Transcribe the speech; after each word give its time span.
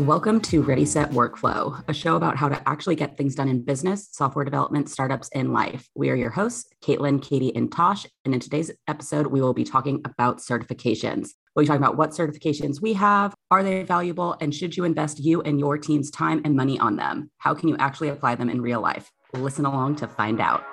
Welcome 0.00 0.40
to 0.42 0.62
Ready 0.62 0.84
Set 0.84 1.10
Workflow, 1.10 1.82
a 1.86 1.92
show 1.92 2.16
about 2.16 2.36
how 2.36 2.48
to 2.48 2.68
actually 2.68 2.94
get 2.94 3.16
things 3.16 3.34
done 3.34 3.48
in 3.48 3.62
business, 3.62 4.08
software 4.10 4.44
development, 4.44 4.88
startups, 4.88 5.28
and 5.34 5.52
life. 5.52 5.88
We 5.94 6.08
are 6.08 6.14
your 6.14 6.30
hosts, 6.30 6.70
Caitlin, 6.82 7.20
Katie, 7.20 7.54
and 7.54 7.70
Tosh. 7.70 8.06
And 8.24 8.32
in 8.32 8.40
today's 8.40 8.70
episode, 8.86 9.26
we 9.26 9.40
will 9.40 9.54
be 9.54 9.64
talking 9.64 10.00
about 10.04 10.38
certifications. 10.38 11.30
We'll 11.54 11.64
be 11.64 11.66
talking 11.66 11.82
about 11.82 11.96
what 11.96 12.10
certifications 12.10 12.80
we 12.80 12.94
have, 12.94 13.34
are 13.50 13.62
they 13.62 13.82
valuable, 13.82 14.36
and 14.40 14.54
should 14.54 14.76
you 14.76 14.84
invest 14.84 15.18
you 15.18 15.42
and 15.42 15.60
your 15.60 15.76
team's 15.76 16.10
time 16.10 16.40
and 16.44 16.56
money 16.56 16.78
on 16.78 16.96
them? 16.96 17.30
How 17.38 17.52
can 17.52 17.68
you 17.68 17.76
actually 17.78 18.08
apply 18.08 18.36
them 18.36 18.48
in 18.48 18.62
real 18.62 18.80
life? 18.80 19.10
Listen 19.34 19.66
along 19.66 19.96
to 19.96 20.08
find 20.08 20.40
out. 20.40 20.64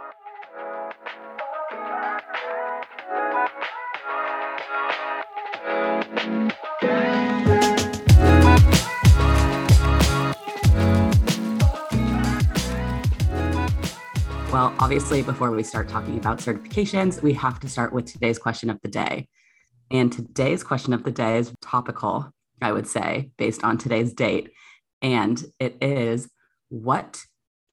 Obviously, 14.86 15.24
before 15.24 15.50
we 15.50 15.64
start 15.64 15.90
talking 15.90 16.16
about 16.16 16.38
certifications, 16.38 17.20
we 17.24 17.34
have 17.34 17.60
to 17.60 17.68
start 17.68 17.92
with 17.92 18.06
today's 18.06 18.38
question 18.38 18.70
of 18.70 18.80
the 18.84 18.88
day. 18.88 19.28
And 19.90 20.14
today's 20.14 20.64
question 20.64 20.94
of 20.94 21.04
the 21.04 21.10
day 21.10 21.40
is 21.40 21.52
topical, 21.60 22.30
I 22.62 22.72
would 22.72 22.86
say, 22.86 23.32
based 23.36 23.64
on 23.64 23.80
today's 23.80 24.14
date. 24.14 24.52
And 25.02 25.44
it 25.60 25.76
is 25.82 26.30
What 26.70 27.20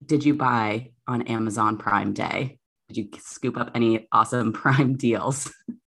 did 0.07 0.25
you 0.25 0.33
buy 0.33 0.93
on 1.07 1.21
Amazon 1.29 1.77
Prime 1.77 2.15
Day? 2.15 2.59
Did 2.89 2.97
you 2.97 3.09
scoop 3.21 3.59
up 3.59 3.73
any 3.75 4.09
awesome 4.11 4.51
Prime 4.55 4.97
deals? 4.97 5.53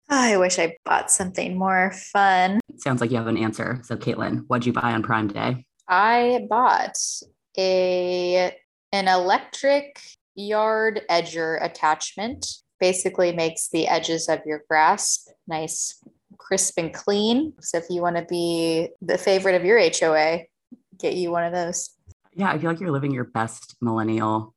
I 0.09 0.37
wish 0.37 0.57
I 0.57 0.77
bought 0.83 1.11
something 1.11 1.55
more 1.55 1.91
fun. 1.91 2.59
It 2.69 2.81
sounds 2.81 3.01
like 3.01 3.11
you 3.11 3.17
have 3.17 3.27
an 3.27 3.37
answer. 3.37 3.81
So, 3.83 3.95
Caitlin, 3.97 4.45
what'd 4.47 4.65
you 4.65 4.73
buy 4.73 4.93
on 4.93 5.03
Prime 5.03 5.27
Day? 5.27 5.63
I 5.87 6.47
bought 6.49 6.97
a 7.55 8.57
an 8.91 9.07
electric 9.07 9.99
yard 10.35 11.01
edger 11.09 11.63
attachment. 11.63 12.45
Basically 12.79 13.31
makes 13.31 13.69
the 13.69 13.87
edges 13.87 14.27
of 14.27 14.39
your 14.45 14.63
grasp 14.67 15.29
nice 15.47 16.01
crisp 16.37 16.77
and 16.77 16.93
clean. 16.93 17.53
So 17.61 17.77
if 17.77 17.85
you 17.89 18.01
want 18.01 18.17
to 18.17 18.25
be 18.25 18.89
the 19.01 19.17
favorite 19.17 19.55
of 19.55 19.63
your 19.63 19.79
hoa 19.79 20.39
get 20.99 21.15
you 21.15 21.31
one 21.31 21.43
of 21.43 21.53
those. 21.53 21.89
Yeah, 22.35 22.49
I 22.49 22.57
feel 22.57 22.69
like 22.69 22.79
you're 22.79 22.91
living 22.91 23.11
your 23.11 23.25
best 23.25 23.75
millennial 23.81 24.53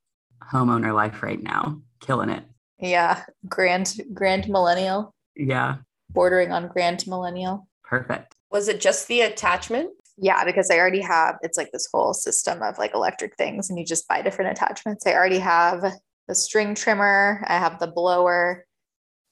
homeowner 0.53 0.95
life 0.95 1.23
right 1.23 1.43
now, 1.43 1.81
killing 2.01 2.31
it. 2.31 2.45
yeah 2.79 3.23
grand 3.49 4.01
grand 4.13 4.49
millennial. 4.49 5.15
Yeah, 5.35 5.77
bordering 6.11 6.53
on 6.53 6.69
grand 6.69 7.07
millennial. 7.07 7.69
Perfect. 7.85 8.35
Was 8.51 8.69
it 8.69 8.81
just 8.81 9.09
the 9.09 9.21
attachment? 9.23 9.91
Yeah 10.17 10.45
because 10.45 10.70
i 10.70 10.78
already 10.78 11.00
have 11.00 11.36
it's 11.42 11.59
like 11.59 11.70
this 11.72 11.89
whole 11.92 12.14
system 12.14 12.62
of 12.62 12.78
like 12.78 12.95
electric 12.95 13.36
things 13.36 13.69
and 13.69 13.78
you 13.78 13.84
just 13.84 14.09
buy 14.09 14.22
different 14.22 14.50
attachments 14.50 15.06
i 15.06 15.12
already 15.12 15.39
have 15.39 15.84
the 16.28 16.34
string 16.34 16.75
trimmer 16.75 17.45
i 17.48 17.56
have 17.56 17.78
the 17.78 17.86
blower 17.86 18.64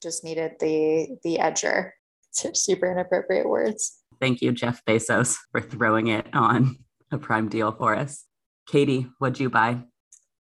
just 0.01 0.23
needed 0.23 0.51
the 0.59 1.07
the 1.23 1.37
edger 1.37 1.91
super 2.53 2.91
inappropriate 2.91 3.47
words 3.47 4.01
Thank 4.19 4.41
you, 4.41 4.51
Jeff 4.51 4.83
Bezos, 4.85 5.37
for 5.51 5.61
throwing 5.61 6.07
it 6.07 6.27
on 6.33 6.77
a 7.11 7.17
Prime 7.17 7.49
deal 7.49 7.71
for 7.71 7.95
us. 7.95 8.25
Katie, 8.67 9.07
what'd 9.19 9.39
you 9.39 9.49
buy? 9.49 9.83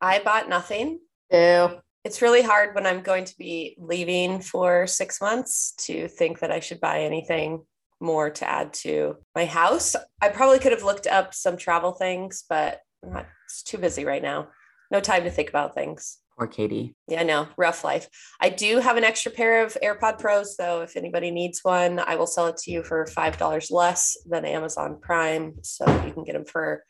I 0.01 0.21
bought 0.21 0.49
nothing. 0.49 1.01
Ew. 1.31 1.81
It's 2.05 2.23
really 2.23 2.43
hard 2.43 2.75
when 2.75 2.87
I'm 2.87 3.01
going 3.01 3.25
to 3.25 3.37
be 3.37 3.77
leaving 3.79 4.41
for 4.41 4.87
six 4.87 5.21
months 5.21 5.75
to 5.87 6.07
think 6.07 6.39
that 6.39 6.53
I 6.53 6.61
should 6.61 6.81
buy 6.81 7.01
anything 7.01 7.65
more 8.01 8.31
to 8.31 8.49
add 8.49 8.73
to 8.73 9.17
my 9.35 9.45
house. 9.45 9.97
I 10.21 10.29
probably 10.29 10.59
could 10.59 10.73
have 10.73 10.83
looked 10.83 11.07
up 11.07 11.35
some 11.35 11.57
travel 11.57 11.93
things, 11.93 12.45
but 12.49 12.81
I'm 13.05 13.13
not, 13.13 13.27
it's 13.47 13.63
too 13.63 13.79
busy 13.79 14.05
right 14.05 14.23
now. 14.23 14.49
No 14.91 15.01
time 15.01 15.25
to 15.25 15.31
think 15.31 15.49
about 15.49 15.75
things. 15.75 16.19
Poor 16.39 16.47
Katie. 16.47 16.95
Yeah, 17.09 17.23
no, 17.23 17.49
rough 17.57 17.83
life. 17.83 18.09
I 18.41 18.51
do 18.51 18.79
have 18.79 18.99
an 18.99 19.05
extra 19.05 19.33
pair 19.33 19.65
of 19.65 19.77
AirPod 19.83 20.19
Pros, 20.19 20.57
though. 20.57 20.83
If 20.83 20.97
anybody 20.97 21.31
needs 21.31 21.61
one, 21.63 21.99
I 21.99 22.17
will 22.17 22.27
sell 22.27 22.47
it 22.47 22.59
to 22.59 22.71
you 22.71 22.83
for 22.83 23.07
$5 23.07 23.71
less 23.71 24.19
than 24.27 24.45
Amazon 24.45 24.99
Prime. 25.01 25.55
So 25.63 25.87
you 26.05 26.13
can 26.13 26.25
get 26.25 26.35
them 26.35 26.45
for 26.45 26.85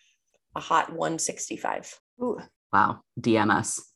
a 0.56 0.60
hot 0.60 0.88
165 0.88 2.00
Ooh. 2.22 2.38
Wow, 2.72 3.00
DM 3.20 3.54
us. 3.54 3.92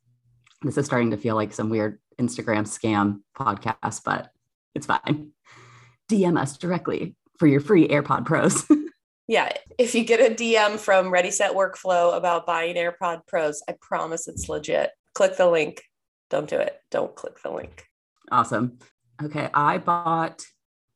This 0.63 0.77
is 0.77 0.87
starting 0.87 1.11
to 1.11 1.17
feel 1.17 1.35
like 1.35 1.53
some 1.53 1.71
weird 1.71 1.99
Instagram 2.21 2.67
scam 2.69 3.21
podcast, 3.37 4.03
but 4.05 4.31
it's 4.75 4.87
fine. 4.87 5.33
DM 6.11 6.39
us 6.39 6.57
directly 6.57 7.15
for 7.39 7.47
your 7.47 7.61
free 7.61 7.89
AirPod 7.89 8.27
Pros. 8.27 8.67
Yeah, 9.29 9.53
if 9.79 9.95
you 9.95 10.03
get 10.03 10.19
a 10.19 10.35
DM 10.35 10.77
from 10.77 11.13
Ready 11.13 11.31
Set 11.31 11.53
Workflow 11.53 12.17
about 12.17 12.47
buying 12.47 12.75
AirPod 12.75 13.29
Pros, 13.29 13.63
I 13.69 13.77
promise 13.81 14.27
it's 14.27 14.49
legit. 14.49 14.91
Click 15.15 15.37
the 15.37 15.47
link. 15.49 15.85
Don't 16.31 16.49
do 16.51 16.57
it. 16.57 16.81
Don't 16.91 17.15
click 17.15 17.41
the 17.41 17.51
link. 17.53 17.85
awesome. 18.33 18.81
Okay, 19.23 19.49
I 19.55 19.79
bought 19.79 20.43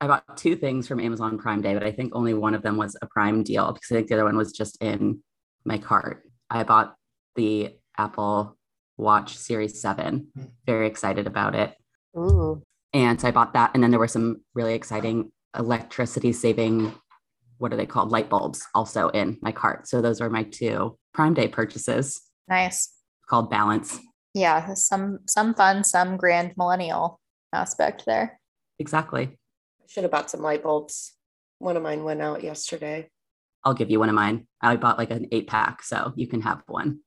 I 0.00 0.08
bought 0.08 0.36
two 0.36 0.56
things 0.56 0.88
from 0.88 0.98
Amazon 0.98 1.38
Prime 1.38 1.62
Day, 1.62 1.74
but 1.74 1.84
I 1.84 1.92
think 1.92 2.12
only 2.16 2.34
one 2.34 2.54
of 2.54 2.62
them 2.62 2.76
was 2.76 2.96
a 3.00 3.06
Prime 3.06 3.44
deal 3.44 3.72
because 3.72 3.92
I 3.92 3.94
think 3.94 4.08
the 4.08 4.14
other 4.14 4.24
one 4.24 4.36
was 4.36 4.50
just 4.50 4.82
in 4.82 5.22
my 5.64 5.78
cart. 5.78 6.24
I 6.50 6.64
bought 6.64 6.96
the 7.36 7.76
Apple 7.96 8.58
Watch 8.96 9.36
Series 9.36 9.80
7. 9.80 10.26
Hmm. 10.34 10.42
Very 10.66 10.88
excited 10.88 11.28
about 11.28 11.54
it. 11.54 11.72
Ooh. 12.18 12.64
And 12.94 13.20
so 13.20 13.28
I 13.28 13.32
bought 13.32 13.52
that. 13.54 13.72
And 13.74 13.82
then 13.82 13.90
there 13.90 14.00
were 14.00 14.08
some 14.08 14.40
really 14.54 14.74
exciting 14.74 15.32
electricity 15.58 16.32
saving, 16.32 16.94
what 17.58 17.72
are 17.72 17.76
they 17.76 17.86
called? 17.86 18.10
Light 18.10 18.30
bulbs 18.30 18.64
also 18.74 19.08
in 19.08 19.36
my 19.42 19.52
cart. 19.52 19.86
So 19.88 20.00
those 20.00 20.20
are 20.20 20.30
my 20.30 20.44
two 20.44 20.96
Prime 21.12 21.34
Day 21.34 21.48
purchases 21.48 22.20
Nice. 22.48 22.90
called 23.28 23.50
Balance. 23.50 23.98
Yeah, 24.32 24.74
some 24.74 25.20
some 25.28 25.54
fun, 25.54 25.84
some 25.84 26.16
grand 26.16 26.54
millennial 26.56 27.20
aspect 27.52 28.04
there. 28.06 28.40
Exactly. 28.80 29.26
I 29.80 29.84
should 29.88 30.02
have 30.04 30.10
bought 30.10 30.30
some 30.30 30.40
light 30.42 30.62
bulbs. 30.62 31.12
One 31.58 31.76
of 31.76 31.82
mine 31.84 32.02
went 32.04 32.20
out 32.20 32.42
yesterday. 32.42 33.10
I'll 33.62 33.74
give 33.74 33.90
you 33.90 34.00
one 34.00 34.08
of 34.08 34.14
mine. 34.16 34.46
I 34.60 34.74
bought 34.76 34.98
like 34.98 35.10
an 35.10 35.28
eight 35.30 35.46
pack, 35.46 35.82
so 35.84 36.12
you 36.16 36.26
can 36.26 36.42
have 36.42 36.62
one. 36.66 37.00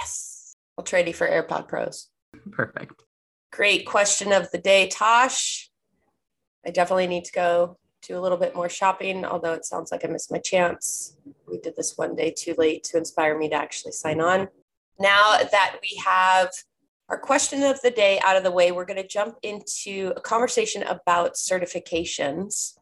Yes. 0.00 0.54
I'll 0.76 0.84
trade 0.84 1.06
you 1.06 1.14
for 1.14 1.28
AirPod 1.28 1.68
Pros. 1.68 2.08
Perfect. 2.50 3.02
Great 3.52 3.84
question 3.84 4.32
of 4.32 4.50
the 4.50 4.56
day, 4.56 4.88
Tosh. 4.88 5.70
I 6.66 6.70
definitely 6.70 7.06
need 7.06 7.26
to 7.26 7.32
go 7.32 7.76
do 8.00 8.18
a 8.18 8.20
little 8.20 8.38
bit 8.38 8.54
more 8.54 8.70
shopping, 8.70 9.26
although 9.26 9.52
it 9.52 9.66
sounds 9.66 9.92
like 9.92 10.06
I 10.06 10.08
missed 10.08 10.32
my 10.32 10.38
chance. 10.38 11.18
We 11.46 11.58
did 11.58 11.76
this 11.76 11.98
one 11.98 12.16
day 12.16 12.30
too 12.30 12.54
late 12.56 12.82
to 12.84 12.96
inspire 12.96 13.36
me 13.38 13.50
to 13.50 13.54
actually 13.54 13.92
sign 13.92 14.22
on. 14.22 14.48
Now 14.98 15.36
that 15.36 15.76
we 15.82 16.00
have 16.02 16.50
our 17.10 17.18
question 17.18 17.62
of 17.62 17.78
the 17.82 17.90
day 17.90 18.18
out 18.24 18.38
of 18.38 18.42
the 18.42 18.50
way, 18.50 18.72
we're 18.72 18.86
going 18.86 19.02
to 19.02 19.06
jump 19.06 19.36
into 19.42 20.14
a 20.16 20.20
conversation 20.22 20.82
about 20.84 21.34
certifications. 21.34 22.72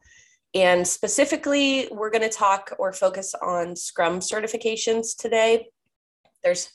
And 0.53 0.87
specifically, 0.87 1.89
we're 1.91 2.11
going 2.11 2.21
to 2.21 2.29
talk 2.29 2.73
or 2.79 2.93
focus 2.93 3.35
on 3.41 3.75
Scrum 3.75 4.21
certifications 4.21 5.17
today. 5.17 5.67
There's 6.45 6.71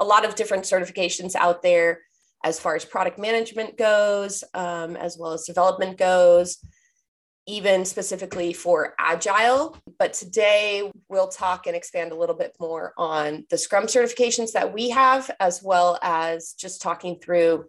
a 0.00 0.04
lot 0.04 0.24
of 0.24 0.34
different 0.34 0.64
certifications 0.64 1.36
out 1.36 1.62
there 1.62 2.00
as 2.44 2.60
far 2.60 2.76
as 2.76 2.84
product 2.84 3.18
management 3.18 3.76
goes, 3.76 4.44
um, 4.54 4.96
as 4.96 5.16
well 5.18 5.32
as 5.32 5.44
development 5.44 5.98
goes, 5.98 6.58
even 7.46 7.84
specifically 7.84 8.52
for 8.52 8.94
agile. 8.98 9.76
But 9.98 10.12
today 10.12 10.90
we'll 11.08 11.28
talk 11.28 11.66
and 11.66 11.76
expand 11.76 12.12
a 12.12 12.16
little 12.16 12.34
bit 12.34 12.54
more 12.58 12.92
on 12.98 13.46
the 13.50 13.58
Scrum 13.58 13.84
certifications 13.84 14.52
that 14.52 14.72
we 14.72 14.90
have, 14.90 15.30
as 15.40 15.62
well 15.62 15.98
as 16.02 16.54
just 16.54 16.82
talking 16.82 17.18
through 17.18 17.66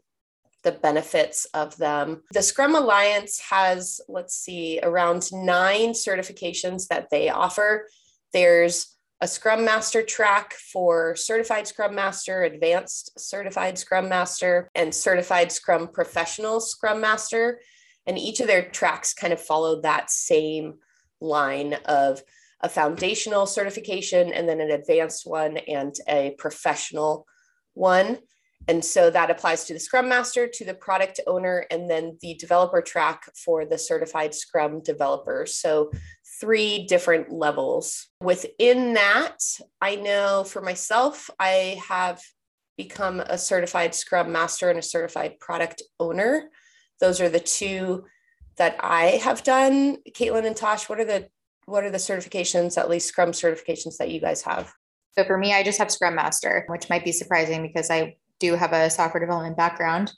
the 0.63 0.71
benefits 0.71 1.45
of 1.53 1.77
them. 1.77 2.23
The 2.33 2.41
Scrum 2.41 2.75
Alliance 2.75 3.39
has, 3.49 4.01
let's 4.09 4.35
see, 4.35 4.79
around 4.81 5.31
nine 5.31 5.91
certifications 5.91 6.87
that 6.87 7.09
they 7.09 7.29
offer. 7.29 7.87
There's 8.33 8.96
a 9.19 9.27
Scrum 9.27 9.65
Master 9.65 10.03
track 10.03 10.53
for 10.53 11.15
Certified 11.15 11.67
Scrum 11.67 11.95
Master, 11.95 12.43
Advanced 12.43 13.19
Certified 13.19 13.77
Scrum 13.77 14.07
Master, 14.07 14.69
and 14.75 14.93
Certified 14.93 15.51
Scrum 15.51 15.87
Professional 15.87 16.59
Scrum 16.59 17.01
Master. 17.01 17.59
And 18.05 18.17
each 18.17 18.39
of 18.39 18.47
their 18.47 18.69
tracks 18.69 19.13
kind 19.13 19.33
of 19.33 19.41
follow 19.41 19.81
that 19.81 20.11
same 20.11 20.75
line 21.19 21.73
of 21.85 22.21
a 22.61 22.69
foundational 22.69 23.47
certification 23.47 24.31
and 24.31 24.47
then 24.47 24.61
an 24.61 24.71
advanced 24.71 25.25
one 25.25 25.57
and 25.57 25.95
a 26.07 26.35
professional 26.37 27.25
one. 27.73 28.19
And 28.67 28.83
so 28.83 29.09
that 29.09 29.31
applies 29.31 29.63
to 29.65 29.73
the 29.73 29.79
Scrum 29.79 30.09
Master, 30.09 30.47
to 30.47 30.65
the 30.65 30.73
product 30.73 31.21
owner, 31.25 31.65
and 31.71 31.89
then 31.89 32.17
the 32.21 32.35
developer 32.35 32.81
track 32.81 33.29
for 33.33 33.65
the 33.65 33.77
certified 33.77 34.35
Scrum 34.35 34.81
developer. 34.81 35.45
So 35.47 35.91
three 36.39 36.85
different 36.85 37.31
levels. 37.31 38.07
Within 38.21 38.93
that, 38.93 39.37
I 39.81 39.95
know 39.95 40.43
for 40.43 40.61
myself, 40.61 41.29
I 41.39 41.81
have 41.87 42.21
become 42.77 43.19
a 43.19 43.37
certified 43.37 43.95
Scrum 43.95 44.31
Master 44.31 44.69
and 44.69 44.79
a 44.79 44.83
certified 44.83 45.39
product 45.39 45.81
owner. 45.99 46.49
Those 46.99 47.19
are 47.21 47.29
the 47.29 47.39
two 47.39 48.05
that 48.57 48.75
I 48.79 49.19
have 49.23 49.43
done. 49.43 49.97
Caitlin 50.11 50.45
and 50.45 50.55
Tosh, 50.55 50.89
what 50.89 50.99
are 50.99 51.05
the 51.05 51.29
what 51.65 51.83
are 51.83 51.91
the 51.91 51.97
certifications, 51.97 52.77
at 52.77 52.89
least 52.89 53.09
Scrum 53.09 53.31
certifications 53.31 53.97
that 53.97 54.09
you 54.09 54.21
guys 54.21 54.41
have? 54.43 54.71
So 55.11 55.25
for 55.25 55.37
me, 55.37 55.53
I 55.53 55.63
just 55.63 55.79
have 55.79 55.91
Scrum 55.91 56.15
Master, 56.15 56.63
which 56.67 56.89
might 56.89 57.03
be 57.03 57.11
surprising 57.11 57.61
because 57.61 57.89
I 57.89 58.15
do 58.39 58.55
have 58.55 58.71
a 58.71 58.89
software 58.89 59.19
development 59.19 59.57
background. 59.57 60.13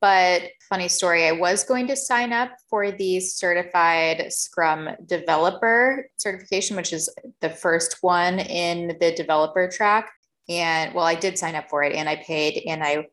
But 0.00 0.42
funny 0.68 0.88
story, 0.88 1.26
I 1.26 1.32
was 1.32 1.64
going 1.64 1.86
to 1.88 1.96
sign 1.96 2.32
up 2.32 2.52
for 2.70 2.90
the 2.90 3.20
certified 3.20 4.32
Scrum 4.32 4.88
developer 5.04 6.08
certification, 6.16 6.76
which 6.76 6.92
is 6.92 7.14
the 7.40 7.50
first 7.50 7.98
one 8.00 8.38
in 8.38 8.96
the 8.98 9.12
developer 9.14 9.68
track. 9.68 10.10
And 10.48 10.94
well, 10.94 11.04
I 11.04 11.14
did 11.14 11.38
sign 11.38 11.54
up 11.54 11.68
for 11.68 11.82
it 11.82 11.94
and 11.94 12.08
I 12.08 12.16
paid 12.16 12.62
and 12.66 12.82
I, 12.82 13.08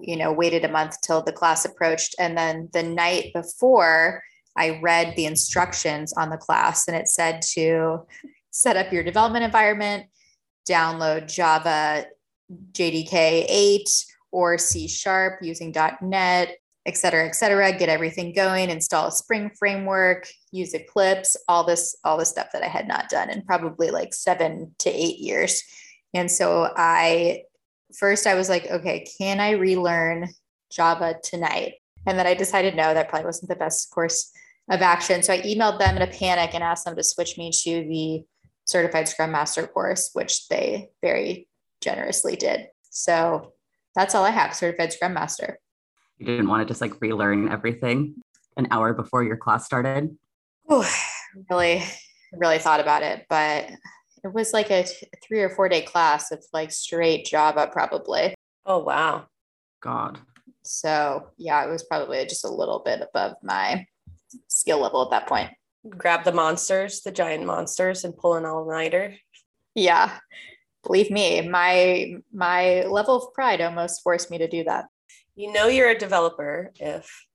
you 0.00 0.16
know, 0.16 0.32
waited 0.32 0.64
a 0.64 0.72
month 0.72 1.00
till 1.02 1.22
the 1.22 1.32
class 1.32 1.64
approached. 1.64 2.14
And 2.18 2.38
then 2.38 2.70
the 2.72 2.82
night 2.82 3.32
before, 3.34 4.22
I 4.56 4.80
read 4.80 5.14
the 5.14 5.26
instructions 5.26 6.12
on 6.14 6.30
the 6.30 6.36
class 6.36 6.88
and 6.88 6.96
it 6.96 7.08
said 7.08 7.42
to 7.54 8.06
set 8.50 8.76
up 8.76 8.92
your 8.92 9.04
development 9.04 9.44
environment, 9.44 10.06
download 10.66 11.32
Java 11.32 12.06
JDK 12.72 13.44
8 13.48 13.88
or 14.32 14.58
C 14.58 14.88
sharp 14.88 15.40
using 15.42 15.74
.NET, 16.02 16.56
et 16.86 16.96
cetera, 16.96 17.26
et 17.26 17.34
cetera, 17.34 17.76
get 17.76 17.88
everything 17.88 18.32
going, 18.32 18.70
install 18.70 19.08
a 19.08 19.12
Spring 19.12 19.50
framework, 19.58 20.26
use 20.52 20.74
Eclipse, 20.74 21.36
all 21.46 21.64
this, 21.64 21.96
all 22.04 22.16
the 22.16 22.24
stuff 22.24 22.48
that 22.52 22.62
I 22.62 22.68
had 22.68 22.88
not 22.88 23.08
done 23.08 23.30
in 23.30 23.42
probably 23.42 23.90
like 23.90 24.14
seven 24.14 24.74
to 24.78 24.90
eight 24.90 25.18
years. 25.18 25.62
And 26.14 26.30
so 26.30 26.72
I 26.76 27.42
first 27.98 28.26
I 28.26 28.34
was 28.34 28.48
like, 28.48 28.70
okay, 28.70 29.06
can 29.18 29.40
I 29.40 29.52
relearn 29.52 30.28
Java 30.70 31.16
tonight? 31.22 31.74
And 32.06 32.18
then 32.18 32.26
I 32.26 32.34
decided 32.34 32.74
no, 32.74 32.94
that 32.94 33.08
probably 33.08 33.26
wasn't 33.26 33.50
the 33.50 33.56
best 33.56 33.90
course 33.90 34.30
of 34.70 34.80
action. 34.80 35.22
So 35.22 35.34
I 35.34 35.40
emailed 35.42 35.78
them 35.78 35.96
in 35.96 36.02
a 36.02 36.06
panic 36.06 36.54
and 36.54 36.62
asked 36.62 36.84
them 36.84 36.96
to 36.96 37.02
switch 37.02 37.36
me 37.36 37.50
to 37.64 37.70
the 37.70 38.24
certified 38.64 39.08
Scrum 39.08 39.32
Master 39.32 39.66
course, 39.66 40.10
which 40.12 40.48
they 40.48 40.88
very 41.02 41.48
generously 41.80 42.36
did. 42.36 42.68
So 42.90 43.52
that's 43.98 44.14
all 44.14 44.24
I 44.24 44.30
have 44.30 44.54
certified 44.54 44.92
Scrum 44.92 45.12
Master. 45.12 45.58
You 46.18 46.26
didn't 46.26 46.46
want 46.46 46.62
to 46.62 46.72
just 46.72 46.80
like 46.80 47.00
relearn 47.00 47.50
everything 47.50 48.14
an 48.56 48.68
hour 48.70 48.94
before 48.94 49.24
your 49.24 49.36
class 49.36 49.66
started? 49.66 50.16
Oh, 50.68 50.88
really, 51.50 51.82
really 52.32 52.58
thought 52.58 52.78
about 52.78 53.02
it, 53.02 53.26
but 53.28 53.70
it 54.22 54.32
was 54.32 54.52
like 54.52 54.70
a 54.70 54.84
t- 54.84 55.08
three 55.26 55.40
or 55.40 55.50
four 55.50 55.68
day 55.68 55.82
class 55.82 56.30
of 56.30 56.44
like 56.52 56.70
straight 56.70 57.24
Java, 57.24 57.68
probably. 57.72 58.34
Oh, 58.64 58.78
wow. 58.78 59.26
God. 59.80 60.20
So, 60.62 61.30
yeah, 61.36 61.64
it 61.64 61.70
was 61.70 61.82
probably 61.82 62.24
just 62.26 62.44
a 62.44 62.52
little 62.52 62.82
bit 62.84 63.00
above 63.00 63.34
my 63.42 63.84
skill 64.46 64.80
level 64.80 65.02
at 65.02 65.10
that 65.10 65.26
point. 65.26 65.50
Grab 65.88 66.22
the 66.22 66.32
monsters, 66.32 67.00
the 67.00 67.10
giant 67.10 67.46
monsters, 67.46 68.04
and 68.04 68.16
pull 68.16 68.34
an 68.34 68.44
all 68.44 68.68
nighter. 68.68 69.16
Yeah, 69.74 70.12
believe 70.84 71.10
me, 71.10 71.48
my 71.48 72.16
my 72.32 72.82
level 72.82 73.16
of 73.16 73.32
pride 73.34 73.60
almost 73.60 74.02
forced 74.02 74.30
me 74.30 74.38
to 74.38 74.48
do 74.48 74.64
that. 74.64 74.86
You 75.34 75.52
know 75.52 75.68
you're 75.68 75.90
a 75.90 75.98
developer 75.98 76.72
if 76.76 77.26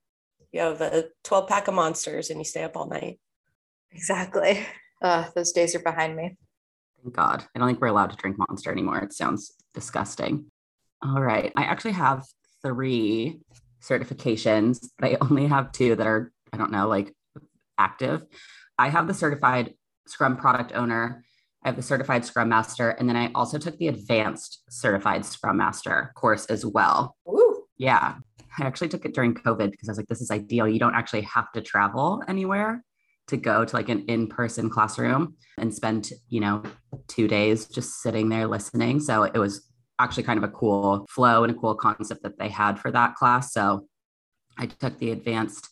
you 0.51 0.61
have 0.61 0.81
a 0.81 1.05
12 1.23 1.47
pack 1.47 1.67
of 1.67 1.73
monsters 1.73 2.29
and 2.29 2.39
you 2.39 2.45
stay 2.45 2.63
up 2.63 2.77
all 2.77 2.87
night. 2.87 3.19
Exactly. 3.91 4.65
Uh, 5.01 5.25
those 5.35 5.51
days 5.51 5.75
are 5.75 5.79
behind 5.79 6.15
me. 6.15 6.37
Thank 7.01 7.15
God. 7.15 7.45
I 7.53 7.59
don't 7.59 7.67
think 7.67 7.81
we're 7.81 7.87
allowed 7.87 8.11
to 8.11 8.15
drink 8.15 8.37
monster 8.37 8.71
anymore. 8.71 8.99
It 8.99 9.13
sounds 9.13 9.53
disgusting. 9.73 10.45
All 11.01 11.21
right. 11.21 11.51
I 11.55 11.63
actually 11.63 11.93
have 11.93 12.23
three 12.61 13.41
certifications, 13.81 14.87
but 14.97 15.11
I 15.11 15.17
only 15.21 15.47
have 15.47 15.71
two 15.71 15.95
that 15.95 16.07
are 16.07 16.31
I 16.53 16.57
don't 16.57 16.71
know, 16.71 16.87
like 16.87 17.13
active. 17.77 18.25
I 18.77 18.89
have 18.89 19.07
the 19.07 19.13
certified 19.13 19.73
Scrum 20.05 20.37
product 20.37 20.71
owner. 20.73 21.23
I 21.63 21.69
have 21.69 21.75
the 21.75 21.81
certified 21.81 22.25
Scrum 22.25 22.49
Master, 22.49 22.89
and 22.89 23.07
then 23.07 23.15
I 23.15 23.31
also 23.33 23.57
took 23.57 23.77
the 23.77 23.87
advanced 23.87 24.63
certified 24.69 25.25
Scrum 25.25 25.57
Master 25.57 26.11
course 26.15 26.45
as 26.47 26.65
well. 26.65 27.15
Woo. 27.25 27.63
Yeah, 27.77 28.15
I 28.59 28.65
actually 28.65 28.89
took 28.89 29.05
it 29.05 29.13
during 29.13 29.33
COVID 29.33 29.71
because 29.71 29.87
I 29.87 29.91
was 29.91 29.97
like, 29.97 30.07
this 30.07 30.21
is 30.21 30.29
ideal. 30.29 30.67
You 30.67 30.79
don't 30.79 30.95
actually 30.95 31.21
have 31.21 31.51
to 31.53 31.61
travel 31.61 32.21
anywhere 32.27 32.83
to 33.27 33.37
go 33.37 33.63
to 33.63 33.75
like 33.75 33.89
an 33.89 34.05
in-person 34.07 34.69
classroom 34.69 35.35
and 35.57 35.73
spend, 35.73 36.11
you 36.27 36.41
know, 36.41 36.63
two 37.07 37.27
days 37.27 37.67
just 37.67 38.01
sitting 38.01 38.29
there 38.29 38.47
listening. 38.47 38.99
So 38.99 39.23
it 39.23 39.37
was 39.37 39.65
actually 39.99 40.23
kind 40.23 40.37
of 40.37 40.43
a 40.43 40.49
cool 40.49 41.05
flow 41.09 41.43
and 41.43 41.55
a 41.55 41.57
cool 41.57 41.75
concept 41.75 42.23
that 42.23 42.37
they 42.37 42.49
had 42.49 42.77
for 42.79 42.91
that 42.91 43.15
class. 43.15 43.53
So 43.53 43.87
I 44.57 44.65
took 44.65 44.99
the 44.99 45.11
advanced 45.11 45.69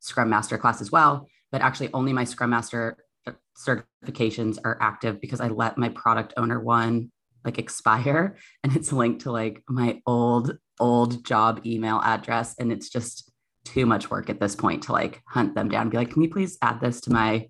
Scrum 0.00 0.30
Master 0.30 0.56
class 0.56 0.80
as 0.80 0.90
well, 0.90 1.26
but 1.52 1.60
actually 1.60 1.90
only 1.92 2.12
my 2.12 2.24
Scrum 2.24 2.50
Master 2.50 2.96
certifications 3.56 4.58
are 4.64 4.78
active 4.80 5.20
because 5.20 5.40
I 5.40 5.48
let 5.48 5.78
my 5.78 5.88
product 5.90 6.34
owner 6.36 6.60
one 6.60 7.10
like 7.44 7.58
expire 7.58 8.36
and 8.64 8.76
it's 8.76 8.92
linked 8.92 9.22
to 9.22 9.32
like 9.32 9.62
my 9.68 10.00
old 10.06 10.58
old 10.80 11.24
job 11.24 11.60
email 11.66 12.00
address 12.04 12.54
and 12.58 12.70
it's 12.70 12.88
just 12.88 13.30
too 13.64 13.84
much 13.84 14.10
work 14.10 14.30
at 14.30 14.40
this 14.40 14.54
point 14.54 14.84
to 14.84 14.92
like 14.92 15.20
hunt 15.26 15.54
them 15.54 15.68
down 15.68 15.88
be 15.88 15.96
like 15.96 16.10
can 16.12 16.22
you 16.22 16.30
please 16.30 16.56
add 16.62 16.80
this 16.80 17.00
to 17.00 17.10
my 17.12 17.48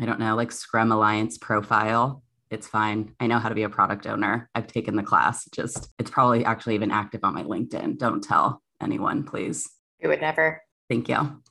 I 0.00 0.06
don't 0.06 0.18
know 0.18 0.34
like 0.34 0.50
Scrum 0.50 0.90
Alliance 0.90 1.38
profile 1.38 2.24
it's 2.54 2.68
fine. 2.68 3.14
I 3.18 3.26
know 3.26 3.38
how 3.38 3.48
to 3.48 3.54
be 3.54 3.64
a 3.64 3.68
product 3.68 4.06
owner. 4.06 4.48
I've 4.54 4.68
taken 4.68 4.96
the 4.96 5.02
class. 5.02 5.44
Just 5.50 5.88
it's 5.98 6.10
probably 6.10 6.44
actually 6.44 6.76
even 6.76 6.90
active 6.90 7.24
on 7.24 7.34
my 7.34 7.42
LinkedIn. 7.42 7.98
Don't 7.98 8.22
tell 8.22 8.62
anyone, 8.80 9.24
please. 9.24 9.68
It 9.98 10.08
would 10.08 10.20
never. 10.20 10.62
Thank 10.88 11.08
you. 11.08 11.42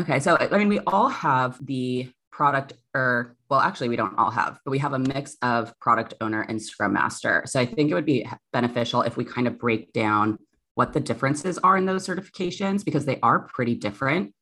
Okay, 0.00 0.18
so 0.20 0.36
I 0.38 0.56
mean, 0.58 0.68
we 0.68 0.80
all 0.80 1.08
have 1.08 1.64
the 1.64 2.10
product 2.34 2.72
or 2.94 3.36
well 3.48 3.60
actually 3.60 3.88
we 3.88 3.94
don't 3.94 4.18
all 4.18 4.30
have 4.30 4.58
but 4.64 4.72
we 4.72 4.78
have 4.78 4.92
a 4.92 4.98
mix 4.98 5.36
of 5.40 5.72
product 5.78 6.14
owner 6.20 6.42
and 6.42 6.60
scrum 6.60 6.92
master 6.92 7.44
so 7.46 7.60
i 7.60 7.64
think 7.64 7.90
it 7.90 7.94
would 7.94 8.04
be 8.04 8.28
beneficial 8.52 9.02
if 9.02 9.16
we 9.16 9.24
kind 9.24 9.46
of 9.46 9.56
break 9.56 9.92
down 9.92 10.36
what 10.74 10.92
the 10.92 10.98
differences 10.98 11.58
are 11.58 11.76
in 11.76 11.86
those 11.86 12.04
certifications 12.04 12.84
because 12.84 13.04
they 13.04 13.20
are 13.22 13.46
pretty 13.54 13.76
different 13.76 14.34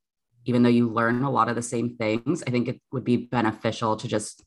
even 0.46 0.62
though 0.62 0.70
you 0.70 0.88
learn 0.88 1.22
a 1.22 1.30
lot 1.30 1.50
of 1.50 1.54
the 1.54 1.60
same 1.60 1.94
things 1.96 2.42
i 2.46 2.50
think 2.50 2.66
it 2.66 2.80
would 2.92 3.04
be 3.04 3.18
beneficial 3.18 3.94
to 3.94 4.08
just 4.08 4.42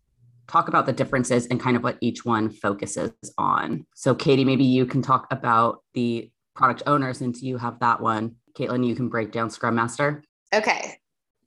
talk 0.47 0.67
about 0.67 0.87
the 0.87 0.93
differences 0.93 1.45
and 1.45 1.59
kind 1.59 1.77
of 1.77 1.83
what 1.83 1.99
each 2.01 2.25
one 2.25 2.49
focuses 2.49 3.11
on 3.37 3.85
so 3.93 4.15
katie 4.15 4.43
maybe 4.43 4.65
you 4.65 4.87
can 4.87 5.03
talk 5.03 5.27
about 5.29 5.83
the 5.93 6.31
product 6.55 6.81
owner 6.87 7.13
since 7.13 7.43
you 7.43 7.57
have 7.57 7.79
that 7.79 8.01
one 8.01 8.35
Caitlin, 8.57 8.87
you 8.87 8.95
can 8.95 9.09
break 9.09 9.33
down 9.33 9.49
Scrum 9.49 9.75
Master. 9.75 10.23
Okay. 10.53 10.97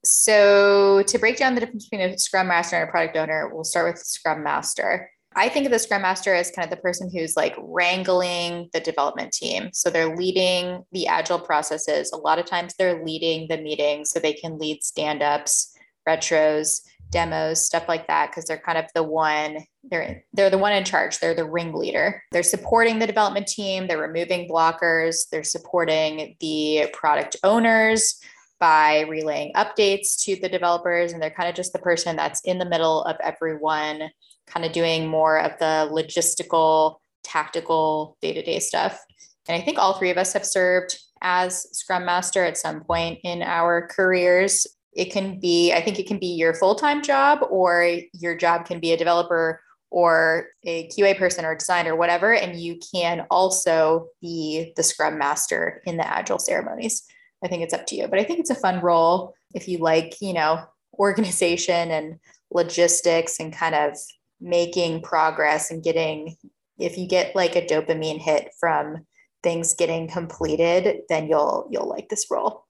So 0.08 1.02
to 1.06 1.18
break 1.18 1.36
down 1.36 1.54
the 1.54 1.60
difference 1.60 1.88
between 1.88 2.08
a 2.08 2.18
Scrum 2.18 2.48
Master 2.48 2.76
and 2.76 2.88
a 2.88 2.90
product 2.90 3.16
owner, 3.16 3.50
we'll 3.52 3.64
start 3.64 3.92
with 3.92 4.02
Scrum 4.02 4.42
Master. 4.42 5.10
I 5.36 5.48
think 5.48 5.66
of 5.66 5.72
the 5.72 5.78
Scrum 5.78 6.02
Master 6.02 6.34
as 6.34 6.50
kind 6.50 6.64
of 6.64 6.70
the 6.70 6.82
person 6.82 7.10
who's 7.12 7.36
like 7.36 7.54
wrangling 7.58 8.70
the 8.72 8.80
development 8.80 9.32
team. 9.32 9.70
So 9.72 9.90
they're 9.90 10.16
leading 10.16 10.84
the 10.92 11.06
agile 11.06 11.38
processes. 11.38 12.10
A 12.12 12.16
lot 12.16 12.38
of 12.38 12.46
times 12.46 12.74
they're 12.74 13.04
leading 13.04 13.46
the 13.48 13.58
meetings 13.58 14.10
so 14.10 14.18
they 14.18 14.32
can 14.32 14.58
lead 14.58 14.82
stand 14.82 15.22
ups, 15.22 15.72
retros, 16.08 16.80
demos, 17.10 17.64
stuff 17.64 17.88
like 17.88 18.06
that, 18.08 18.30
because 18.30 18.46
they're 18.46 18.58
kind 18.58 18.78
of 18.78 18.86
the 18.94 19.02
one 19.02 19.58
they're 19.84 20.24
they're 20.32 20.50
the 20.50 20.58
one 20.58 20.72
in 20.72 20.84
charge. 20.84 21.18
They're 21.18 21.34
the 21.34 21.48
ringleader. 21.48 22.22
They're 22.32 22.42
supporting 22.42 22.98
the 22.98 23.06
development 23.06 23.46
team. 23.46 23.86
They're 23.86 23.98
removing 24.00 24.48
blockers. 24.48 25.28
They're 25.30 25.44
supporting 25.44 26.36
the 26.40 26.88
product 26.92 27.36
owners 27.44 28.20
by 28.60 29.00
relaying 29.02 29.52
updates 29.54 30.22
to 30.24 30.36
the 30.36 30.48
developers, 30.48 31.12
and 31.12 31.22
they're 31.22 31.30
kind 31.30 31.48
of 31.48 31.54
just 31.54 31.72
the 31.72 31.78
person 31.78 32.16
that's 32.16 32.40
in 32.42 32.58
the 32.58 32.68
middle 32.68 33.02
of 33.04 33.16
everyone, 33.22 34.10
kind 34.46 34.66
of 34.66 34.72
doing 34.72 35.06
more 35.06 35.38
of 35.38 35.58
the 35.58 35.88
logistical, 35.92 36.96
tactical, 37.22 38.16
day 38.20 38.32
to 38.32 38.42
day 38.42 38.58
stuff. 38.58 39.00
And 39.48 39.60
I 39.60 39.64
think 39.64 39.78
all 39.78 39.94
three 39.94 40.10
of 40.10 40.18
us 40.18 40.32
have 40.32 40.44
served 40.44 40.98
as 41.22 41.66
Scrum 41.76 42.04
Master 42.04 42.44
at 42.44 42.58
some 42.58 42.82
point 42.84 43.18
in 43.24 43.42
our 43.42 43.88
careers 43.88 44.66
it 44.98 45.12
can 45.12 45.38
be 45.38 45.72
i 45.72 45.80
think 45.80 45.98
it 45.98 46.06
can 46.06 46.18
be 46.18 46.26
your 46.26 46.52
full-time 46.52 47.02
job 47.02 47.38
or 47.50 47.98
your 48.12 48.36
job 48.36 48.66
can 48.66 48.80
be 48.80 48.92
a 48.92 48.96
developer 48.96 49.60
or 49.90 50.48
a 50.64 50.88
qa 50.88 51.16
person 51.16 51.44
or 51.44 51.54
designer 51.54 51.96
whatever 51.96 52.34
and 52.34 52.60
you 52.60 52.78
can 52.94 53.26
also 53.30 54.08
be 54.20 54.72
the 54.76 54.82
scrum 54.82 55.16
master 55.16 55.80
in 55.86 55.96
the 55.96 56.06
agile 56.06 56.38
ceremonies 56.38 57.04
i 57.45 57.49
think 57.49 57.62
it's 57.62 57.75
up 57.75 57.87
to 57.87 57.97
you 57.97 58.09
but 58.09 58.18
i 58.18 58.25
think 58.25 58.40
it's 58.40 58.50
a 58.50 58.54
fun 58.54 58.80
role 58.80 59.35
if 59.54 59.68
you 59.68 59.78
like 59.78 60.16
you 60.21 60.33
know 60.33 60.64
organization 60.99 61.90
and 61.90 62.18
logistics 62.50 63.38
and 63.38 63.52
kind 63.52 63.75
of 63.75 63.97
making 64.40 65.02
progress 65.02 65.71
and 65.71 65.83
getting 65.83 66.37
if 66.78 66.97
you 66.97 67.07
get 67.07 67.35
like 67.37 67.57
a 67.57 67.66
dopamine 67.66 68.18
hit 68.18 68.50
from 68.59 69.07
things 69.42 69.75
getting 69.75 70.09
completed 70.09 71.02
then 71.09 71.28
you'll 71.28 71.68
you'll 71.71 71.88
like 71.88 72.09
this 72.09 72.26
role 72.30 72.64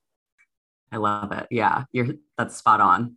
I 0.91 0.97
love 0.97 1.33
it. 1.33 1.47
Yeah, 1.51 1.85
you're 1.93 2.09
that's 2.37 2.57
spot 2.57 2.81
on. 2.81 3.17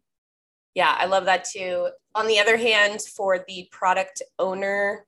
Yeah, 0.76 0.96
I 0.98 1.06
love 1.06 1.26
that 1.26 1.46
too. 1.46 1.90
On 2.16 2.28
the 2.28 2.40
other 2.40 2.58
hand, 2.58 3.02
for 3.02 3.44
the 3.48 3.68
product 3.72 4.22
owner, 4.40 5.06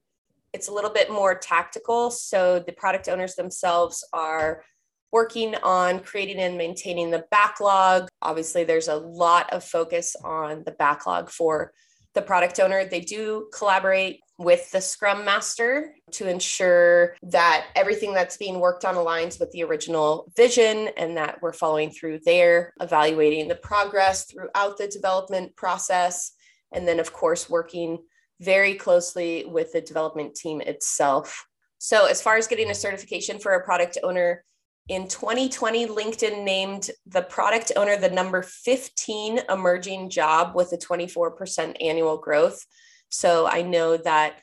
it's 0.54 0.68
a 0.68 0.74
little 0.74 0.90
bit 0.90 1.12
more 1.12 1.36
tactical. 1.36 2.12
So 2.12 2.60
the 2.60 2.74
product 2.74 3.08
owners 3.10 3.36
themselves 3.36 4.06
are 4.14 4.64
working 5.14 5.54
on 5.62 6.00
creating 6.00 6.40
and 6.40 6.58
maintaining 6.58 7.12
the 7.12 7.24
backlog. 7.30 8.10
Obviously, 8.24 8.64
there's 8.64 8.88
a 8.88 8.96
lot 8.96 9.54
of 9.54 9.64
focus 9.64 10.16
on 10.24 10.64
the 10.66 10.72
backlog 10.72 11.30
for 11.30 11.72
the 12.16 12.22
product 12.22 12.60
owner. 12.60 12.84
They 12.84 13.00
do 13.00 13.48
collaborate 13.56 14.20
with 14.40 14.72
the 14.72 14.82
Scrum 14.82 15.24
Master 15.24 15.94
to 16.14 16.28
ensure 16.28 17.16
that 17.22 17.68
everything 17.76 18.16
that's 18.16 18.38
being 18.38 18.60
worked 18.60 18.86
on 18.86 18.96
aligns 18.96 19.40
with 19.40 19.52
the 19.52 19.64
original 19.64 20.32
vision 20.36 20.90
and 20.98 21.16
that 21.16 21.40
we're 21.44 21.54
following 21.54 21.92
through 21.92 22.20
there, 22.26 22.74
evaluating 22.82 23.48
the 23.48 23.56
progress 23.56 24.26
throughout 24.26 24.80
the 24.80 24.88
development 24.88 25.56
process. 25.56 26.32
And 26.74 26.88
then, 26.88 27.00
of 27.00 27.14
course, 27.14 27.48
working 27.48 28.00
very 28.42 28.74
closely 28.74 29.46
with 29.46 29.74
the 29.74 29.82
development 29.82 30.34
team 30.34 30.60
itself. 30.60 31.46
So, 31.78 32.08
as 32.08 32.22
far 32.22 32.38
as 32.38 32.48
getting 32.48 32.72
a 32.72 32.76
certification 32.76 33.38
for 33.38 33.54
a 33.54 33.64
product 33.64 34.00
owner, 34.04 34.44
in 34.90 35.08
2020, 35.08 35.88
LinkedIn 35.88 36.44
named 36.44 36.92
the 37.06 37.22
product 37.22 37.72
owner 37.76 37.96
the 37.96 38.10
number 38.10 38.42
15 38.42 39.40
emerging 39.50 40.10
job 40.10 40.56
with 40.56 40.74
a 40.74 40.78
24% 40.78 41.78
annual 41.82 42.18
growth. 42.18 42.66
So 43.10 43.48
I 43.48 43.62
know 43.62 43.96
that 43.98 44.42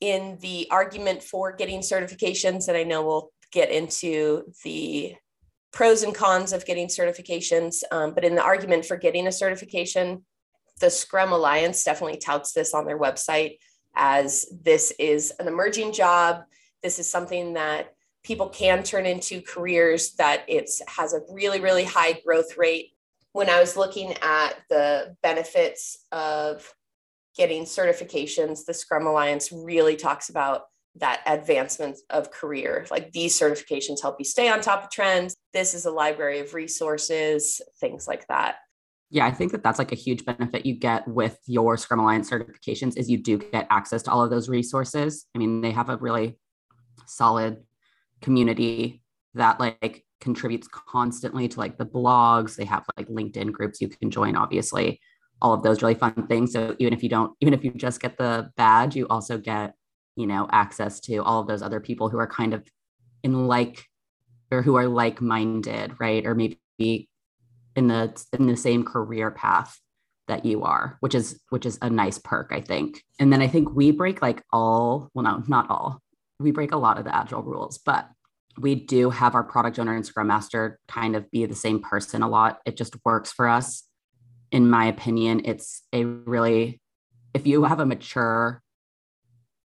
in 0.00 0.38
the 0.40 0.66
argument 0.70 1.22
for 1.22 1.52
getting 1.52 1.80
certifications, 1.80 2.66
and 2.66 2.76
I 2.76 2.82
know 2.82 3.06
we'll 3.06 3.30
get 3.52 3.70
into 3.70 4.44
the 4.64 5.14
pros 5.72 6.02
and 6.02 6.14
cons 6.14 6.52
of 6.52 6.66
getting 6.66 6.88
certifications, 6.88 7.82
um, 7.92 8.14
but 8.14 8.24
in 8.24 8.34
the 8.34 8.42
argument 8.42 8.84
for 8.84 8.96
getting 8.96 9.28
a 9.28 9.32
certification, 9.32 10.24
the 10.80 10.90
Scrum 10.90 11.32
Alliance 11.32 11.84
definitely 11.84 12.18
touts 12.18 12.52
this 12.52 12.74
on 12.74 12.86
their 12.86 12.98
website 12.98 13.58
as 13.94 14.46
this 14.62 14.92
is 14.98 15.32
an 15.38 15.46
emerging 15.46 15.92
job. 15.92 16.42
This 16.82 16.98
is 16.98 17.08
something 17.08 17.54
that 17.54 17.94
people 18.22 18.48
can 18.48 18.82
turn 18.82 19.06
into 19.06 19.40
careers 19.42 20.12
that 20.12 20.44
it's 20.48 20.82
has 20.88 21.14
a 21.14 21.20
really 21.30 21.60
really 21.60 21.84
high 21.84 22.20
growth 22.24 22.56
rate. 22.56 22.92
When 23.32 23.48
i 23.48 23.60
was 23.60 23.76
looking 23.76 24.14
at 24.22 24.56
the 24.68 25.16
benefits 25.22 26.04
of 26.12 26.74
getting 27.36 27.64
certifications 27.64 28.64
the 28.66 28.74
scrum 28.74 29.06
alliance 29.06 29.52
really 29.52 29.96
talks 29.96 30.28
about 30.30 30.62
that 30.96 31.22
advancement 31.24 31.96
of 32.10 32.32
career. 32.32 32.84
Like 32.90 33.12
these 33.12 33.38
certifications 33.38 34.02
help 34.02 34.16
you 34.18 34.24
stay 34.24 34.48
on 34.48 34.60
top 34.60 34.82
of 34.82 34.90
trends. 34.90 35.36
This 35.52 35.72
is 35.72 35.86
a 35.86 35.90
library 35.90 36.40
of 36.40 36.52
resources 36.52 37.60
things 37.80 38.08
like 38.08 38.26
that. 38.26 38.56
Yeah 39.10 39.26
i 39.26 39.30
think 39.30 39.52
that 39.52 39.62
that's 39.62 39.78
like 39.78 39.92
a 39.92 39.96
huge 39.96 40.24
benefit 40.24 40.66
you 40.66 40.74
get 40.74 41.06
with 41.08 41.38
your 41.46 41.76
scrum 41.76 42.00
alliance 42.00 42.30
certifications 42.30 42.96
is 42.96 43.08
you 43.08 43.18
do 43.18 43.38
get 43.38 43.66
access 43.70 44.02
to 44.04 44.10
all 44.10 44.22
of 44.22 44.30
those 44.30 44.48
resources. 44.48 45.26
I 45.34 45.38
mean 45.38 45.60
they 45.60 45.70
have 45.70 45.88
a 45.88 45.96
really 45.96 46.38
solid 47.06 47.62
community 48.20 49.02
that 49.34 49.60
like 49.60 50.04
contributes 50.20 50.68
constantly 50.68 51.48
to 51.48 51.58
like 51.58 51.78
the 51.78 51.86
blogs. 51.86 52.56
They 52.56 52.64
have 52.64 52.84
like 52.96 53.08
linkedin 53.08 53.52
groups 53.52 53.80
you 53.80 53.88
can 53.88 54.10
join 54.10 54.36
obviously. 54.36 55.00
All 55.42 55.54
of 55.54 55.62
those 55.62 55.82
really 55.82 55.94
fun 55.94 56.26
things. 56.26 56.52
So 56.52 56.76
even 56.78 56.92
if 56.92 57.02
you 57.02 57.08
don't 57.08 57.32
even 57.40 57.54
if 57.54 57.64
you 57.64 57.70
just 57.70 58.00
get 58.00 58.18
the 58.18 58.50
badge 58.56 58.96
you 58.96 59.06
also 59.08 59.38
get 59.38 59.74
you 60.16 60.26
know 60.26 60.48
access 60.50 61.00
to 61.00 61.18
all 61.18 61.40
of 61.40 61.46
those 61.46 61.62
other 61.62 61.80
people 61.80 62.08
who 62.08 62.18
are 62.18 62.26
kind 62.26 62.54
of 62.54 62.66
in 63.22 63.46
like 63.46 63.84
or 64.50 64.62
who 64.62 64.74
are 64.76 64.88
like 64.88 65.20
minded 65.20 65.94
right? 65.98 66.26
Or 66.26 66.34
maybe 66.34 67.08
in 67.76 67.86
the 67.88 68.22
in 68.38 68.46
the 68.46 68.56
same 68.56 68.84
career 68.84 69.30
path 69.30 69.78
that 70.28 70.44
you 70.44 70.62
are 70.62 70.96
which 71.00 71.14
is 71.14 71.40
which 71.48 71.66
is 71.66 71.78
a 71.82 71.90
nice 71.90 72.18
perk 72.18 72.50
i 72.52 72.60
think. 72.60 73.02
And 73.18 73.32
then 73.32 73.40
i 73.40 73.48
think 73.48 73.74
we 73.74 73.90
break 73.90 74.20
like 74.20 74.42
all 74.52 75.10
well 75.14 75.24
no 75.24 75.42
not 75.48 75.70
all 75.70 76.00
we 76.40 76.50
break 76.50 76.72
a 76.72 76.76
lot 76.76 76.98
of 76.98 77.04
the 77.04 77.14
agile 77.14 77.42
rules, 77.42 77.78
but 77.78 78.08
we 78.58 78.74
do 78.74 79.10
have 79.10 79.34
our 79.34 79.44
product 79.44 79.78
owner 79.78 79.94
and 79.94 80.04
scrum 80.04 80.26
master 80.26 80.80
kind 80.88 81.14
of 81.14 81.30
be 81.30 81.46
the 81.46 81.54
same 81.54 81.80
person 81.80 82.22
a 82.22 82.28
lot. 82.28 82.58
It 82.64 82.76
just 82.76 82.96
works 83.04 83.30
for 83.30 83.46
us. 83.46 83.84
In 84.50 84.68
my 84.68 84.86
opinion, 84.86 85.42
it's 85.44 85.82
a 85.92 86.04
really, 86.04 86.80
if 87.34 87.46
you 87.46 87.64
have 87.64 87.78
a 87.78 87.86
mature, 87.86 88.62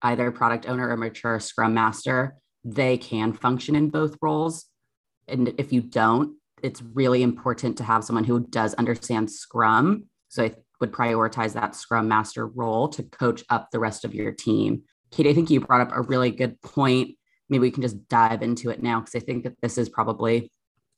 either 0.02 0.32
product 0.32 0.68
owner 0.68 0.90
or 0.90 0.98
mature 0.98 1.40
scrum 1.40 1.74
master, 1.74 2.36
they 2.66 2.98
can 2.98 3.34
function 3.34 3.76
in 3.76 3.90
both 3.90 4.18
roles. 4.22 4.66
And 5.28 5.54
if 5.58 5.72
you 5.72 5.82
don't, 5.82 6.36
it's 6.62 6.82
really 6.82 7.24
important 7.24 7.78
to 7.78 7.84
have 7.84 8.04
someone 8.04 8.26
who 8.26 8.42
does 8.42 8.74
understand 8.74 9.32
scrum. 9.32 10.06
So 10.28 10.44
I 10.44 10.56
would 10.82 10.92
prioritize 10.92 11.54
that 11.54 11.76
scrum 11.76 12.08
master 12.08 12.48
role 12.48 12.90
to 12.90 13.04
coach 13.04 13.44
up 13.50 13.70
the 13.72 13.80
rest 13.80 14.04
of 14.04 14.14
your 14.14 14.32
team 14.32 14.84
Kate, 15.14 15.28
I 15.28 15.34
think 15.34 15.52
you 15.52 15.60
brought 15.60 15.82
up 15.82 15.92
a 15.94 16.02
really 16.02 16.32
good 16.32 16.60
point. 16.62 17.12
Maybe 17.48 17.60
we 17.62 17.72
can 17.72 17.84
just 17.84 18.08
dive 18.08 18.42
into 18.42 18.72
it 18.72 18.82
now 18.82 19.00
because 19.00 19.14
I 19.14 19.20
think 19.20 19.44
that 19.44 19.54
this 19.62 19.78
is 19.78 19.88
probably 19.88 20.52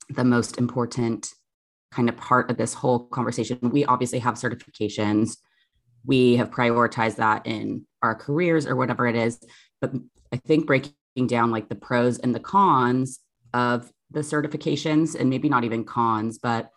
the 0.08 0.24
most 0.24 0.56
important 0.56 1.28
kind 1.92 2.08
of 2.08 2.16
part 2.16 2.50
of 2.50 2.56
this 2.56 2.72
whole 2.72 3.08
conversation. 3.08 3.58
We 3.60 3.84
obviously 3.84 4.18
have 4.20 4.36
certifications. 4.36 5.36
We 6.06 6.36
have 6.36 6.50
prioritized 6.50 7.16
that 7.16 7.46
in 7.46 7.86
our 8.02 8.14
careers 8.14 8.66
or 8.66 8.74
whatever 8.74 9.06
it 9.06 9.16
is. 9.16 9.38
But 9.82 9.92
I 10.32 10.38
think 10.38 10.66
breaking 10.66 10.94
down 11.26 11.50
like 11.50 11.68
the 11.68 11.74
pros 11.74 12.18
and 12.18 12.34
the 12.34 12.40
cons 12.40 13.20
of 13.52 13.90
the 14.10 14.20
certifications, 14.20 15.14
and 15.18 15.28
maybe 15.28 15.50
not 15.50 15.64
even 15.64 15.84
cons, 15.84 16.38
but 16.38 16.70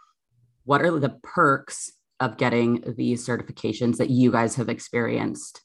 what 0.66 0.82
are 0.82 1.00
the 1.00 1.18
perks 1.24 1.92
of 2.20 2.36
getting 2.36 2.84
these 2.98 3.26
certifications 3.26 3.98
that 3.98 4.10
you 4.10 4.30
guys 4.30 4.56
have 4.56 4.68
experienced 4.68 5.62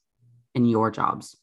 in 0.55 0.67
your 0.67 0.91
jobs? 0.93 1.37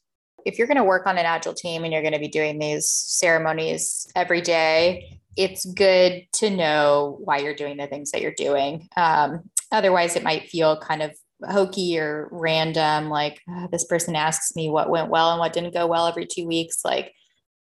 If 0.46 0.58
you're 0.58 0.68
going 0.68 0.78
to 0.78 0.84
work 0.84 1.08
on 1.08 1.18
an 1.18 1.26
agile 1.26 1.54
team 1.54 1.84
and 1.84 1.94
you're 1.94 2.02
going 2.02 2.14
to 2.14 2.20
be 2.20 2.28
doing 2.28 2.60
these 2.60 2.88
ceremonies 2.90 4.08
every 4.16 4.42
day 4.42 5.20
it's 5.38 5.66
good 5.66 6.26
to 6.34 6.50
know 6.50 7.18
why 7.24 7.38
you're 7.38 7.56
doing 7.56 7.78
the 7.78 7.88
things 7.88 8.12
that 8.12 8.22
you're 8.22 8.34
doing. 8.34 8.88
Um, 8.98 9.50
otherwise 9.72 10.16
it 10.16 10.24
might 10.24 10.50
feel 10.50 10.80
kind 10.80 11.02
of 11.02 11.16
hokey 11.50 11.98
or 11.98 12.28
random 12.32 13.10
like 13.10 13.42
oh, 13.50 13.68
this 13.72 13.86
person 13.86 14.16
asks 14.16 14.56
me 14.56 14.70
what 14.70 14.92
went 14.92 15.10
well 15.10 15.32
and 15.32 15.40
what 15.40 15.54
didn't 15.54 15.74
go 15.74 15.88
well 15.88 16.06
every 16.06 16.28
two 16.28 16.46
weeks 16.46 16.86
like 16.86 17.12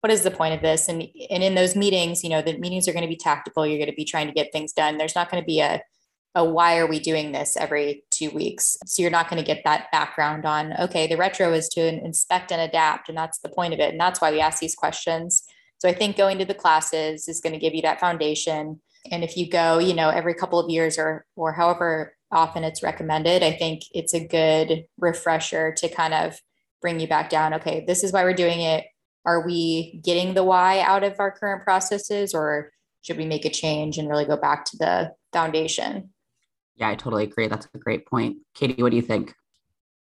what 0.00 0.12
is 0.12 0.22
the 0.22 0.30
point 0.30 0.54
of 0.54 0.60
this? 0.60 0.88
And 0.88 1.02
and 1.30 1.42
in 1.42 1.54
those 1.54 1.76
meetings 1.76 2.22
you 2.22 2.30
know 2.30 2.42
the 2.42 2.58
meetings 2.58 2.88
are 2.88 2.92
going 2.92 3.02
to 3.02 3.08
be 3.08 3.16
tactical. 3.16 3.66
You're 3.66 3.78
going 3.78 3.90
to 3.90 3.96
be 3.96 4.04
trying 4.04 4.26
to 4.26 4.32
get 4.32 4.52
things 4.52 4.72
done. 4.72 4.98
There's 4.98 5.14
not 5.14 5.30
going 5.30 5.42
to 5.42 5.46
be 5.46 5.60
a 5.60 5.80
a 6.34 6.44
why 6.44 6.78
are 6.78 6.86
we 6.86 7.00
doing 7.00 7.32
this 7.32 7.56
every 7.56 8.04
two 8.10 8.30
weeks? 8.30 8.76
So 8.86 9.02
you're 9.02 9.10
not 9.10 9.28
going 9.28 9.42
to 9.42 9.46
get 9.46 9.64
that 9.64 9.90
background 9.90 10.46
on 10.46 10.74
okay 10.80 11.06
the 11.06 11.16
retro 11.16 11.52
is 11.52 11.68
to 11.70 11.80
inspect 12.04 12.52
and 12.52 12.60
adapt 12.60 13.08
and 13.08 13.18
that's 13.18 13.38
the 13.38 13.48
point 13.48 13.74
of 13.74 13.80
it 13.80 13.90
and 13.90 14.00
that's 14.00 14.20
why 14.20 14.30
we 14.30 14.40
ask 14.40 14.60
these 14.60 14.74
questions. 14.74 15.42
So 15.78 15.88
i 15.88 15.92
think 15.92 16.16
going 16.16 16.38
to 16.38 16.44
the 16.44 16.54
classes 16.54 17.28
is 17.28 17.40
going 17.40 17.54
to 17.54 17.58
give 17.58 17.74
you 17.74 17.82
that 17.82 18.00
foundation. 18.00 18.80
And 19.10 19.24
if 19.24 19.36
you 19.36 19.48
go 19.50 19.78
you 19.78 19.94
know 19.94 20.10
every 20.10 20.34
couple 20.34 20.60
of 20.60 20.70
years 20.70 20.98
or 20.98 21.24
or 21.36 21.52
however 21.52 22.14
often 22.32 22.62
it's 22.62 22.82
recommended 22.82 23.42
i 23.42 23.50
think 23.50 23.82
it's 23.92 24.14
a 24.14 24.24
good 24.24 24.84
refresher 24.98 25.72
to 25.72 25.88
kind 25.88 26.14
of 26.14 26.38
bring 26.80 27.00
you 27.00 27.08
back 27.08 27.28
down 27.28 27.54
okay 27.54 27.84
this 27.86 28.04
is 28.04 28.12
why 28.12 28.22
we're 28.24 28.34
doing 28.34 28.60
it. 28.60 28.84
Are 29.26 29.44
we 29.44 30.00
getting 30.02 30.32
the 30.34 30.44
why 30.44 30.80
out 30.80 31.04
of 31.04 31.18
our 31.18 31.30
current 31.30 31.62
processes 31.62 32.32
or 32.34 32.70
should 33.02 33.18
we 33.18 33.26
make 33.26 33.44
a 33.44 33.50
change 33.50 33.98
and 33.98 34.08
really 34.08 34.24
go 34.24 34.36
back 34.36 34.64
to 34.66 34.76
the 34.78 35.12
foundation 35.32 36.10
yeah, 36.76 36.88
I 36.88 36.94
totally 36.94 37.24
agree. 37.24 37.46
That's 37.46 37.68
a 37.74 37.78
great 37.78 38.06
point. 38.06 38.38
Katie, 38.54 38.82
what 38.82 38.90
do 38.90 38.96
you 38.96 39.02
think? 39.02 39.34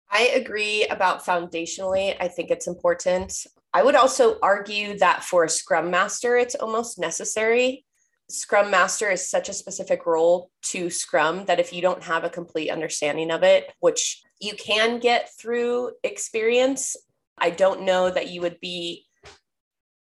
I 0.09 0.27
agree 0.35 0.85
about 0.85 1.25
foundationally. 1.25 2.15
I 2.19 2.27
think 2.27 2.49
it's 2.49 2.67
important. 2.67 3.33
I 3.73 3.83
would 3.83 3.95
also 3.95 4.37
argue 4.41 4.97
that 4.99 5.23
for 5.23 5.43
a 5.43 5.49
scrum 5.49 5.91
master, 5.91 6.37
it's 6.37 6.55
almost 6.55 6.99
necessary. 6.99 7.85
Scrum 8.29 8.71
master 8.71 9.11
is 9.11 9.29
such 9.29 9.49
a 9.49 9.53
specific 9.53 10.05
role 10.05 10.49
to 10.63 10.89
Scrum 10.89 11.45
that 11.45 11.59
if 11.59 11.71
you 11.73 11.81
don't 11.81 12.03
have 12.03 12.23
a 12.23 12.29
complete 12.29 12.71
understanding 12.71 13.29
of 13.31 13.43
it, 13.43 13.71
which 13.81 14.23
you 14.39 14.53
can 14.55 14.99
get 14.99 15.29
through 15.39 15.91
experience, 16.03 16.95
I 17.37 17.49
don't 17.49 17.83
know 17.83 18.09
that 18.09 18.29
you 18.29 18.41
would 18.41 18.59
be, 18.59 19.05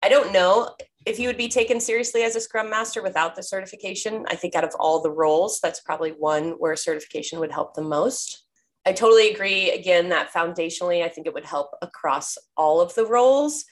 I 0.03 0.09
don't 0.09 0.33
know 0.33 0.75
if 1.05 1.19
you 1.19 1.29
would 1.29 1.37
be 1.37 1.49
taken 1.49 1.81
seriously 1.81 2.23
as 2.23 2.37
a 2.37 2.41
scrum 2.41 2.71
master 2.71 3.03
without 3.03 3.35
the 3.35 3.43
certification, 3.43 4.25
I 4.29 4.37
think 4.37 4.55
out 4.55 4.65
of 4.65 4.75
all 4.79 5.03
the 5.03 5.11
roles, 5.11 5.61
that's 5.61 5.81
probably 5.81 6.11
one 6.11 6.53
where 6.59 6.77
certification 6.77 7.41
would 7.41 7.53
help 7.53 7.75
the 7.75 7.83
most. 7.83 8.45
I 8.85 8.93
totally 8.93 9.31
agree 9.31 9.71
again 9.71 10.09
that 10.09 10.33
foundationally, 10.33 11.05
I 11.05 11.09
think 11.09 11.27
it 11.27 11.35
would 11.35 11.45
help 11.45 11.71
across 11.83 12.37
all 12.57 12.81
of 12.81 12.95
the 12.95 13.07
roles. 13.07 13.65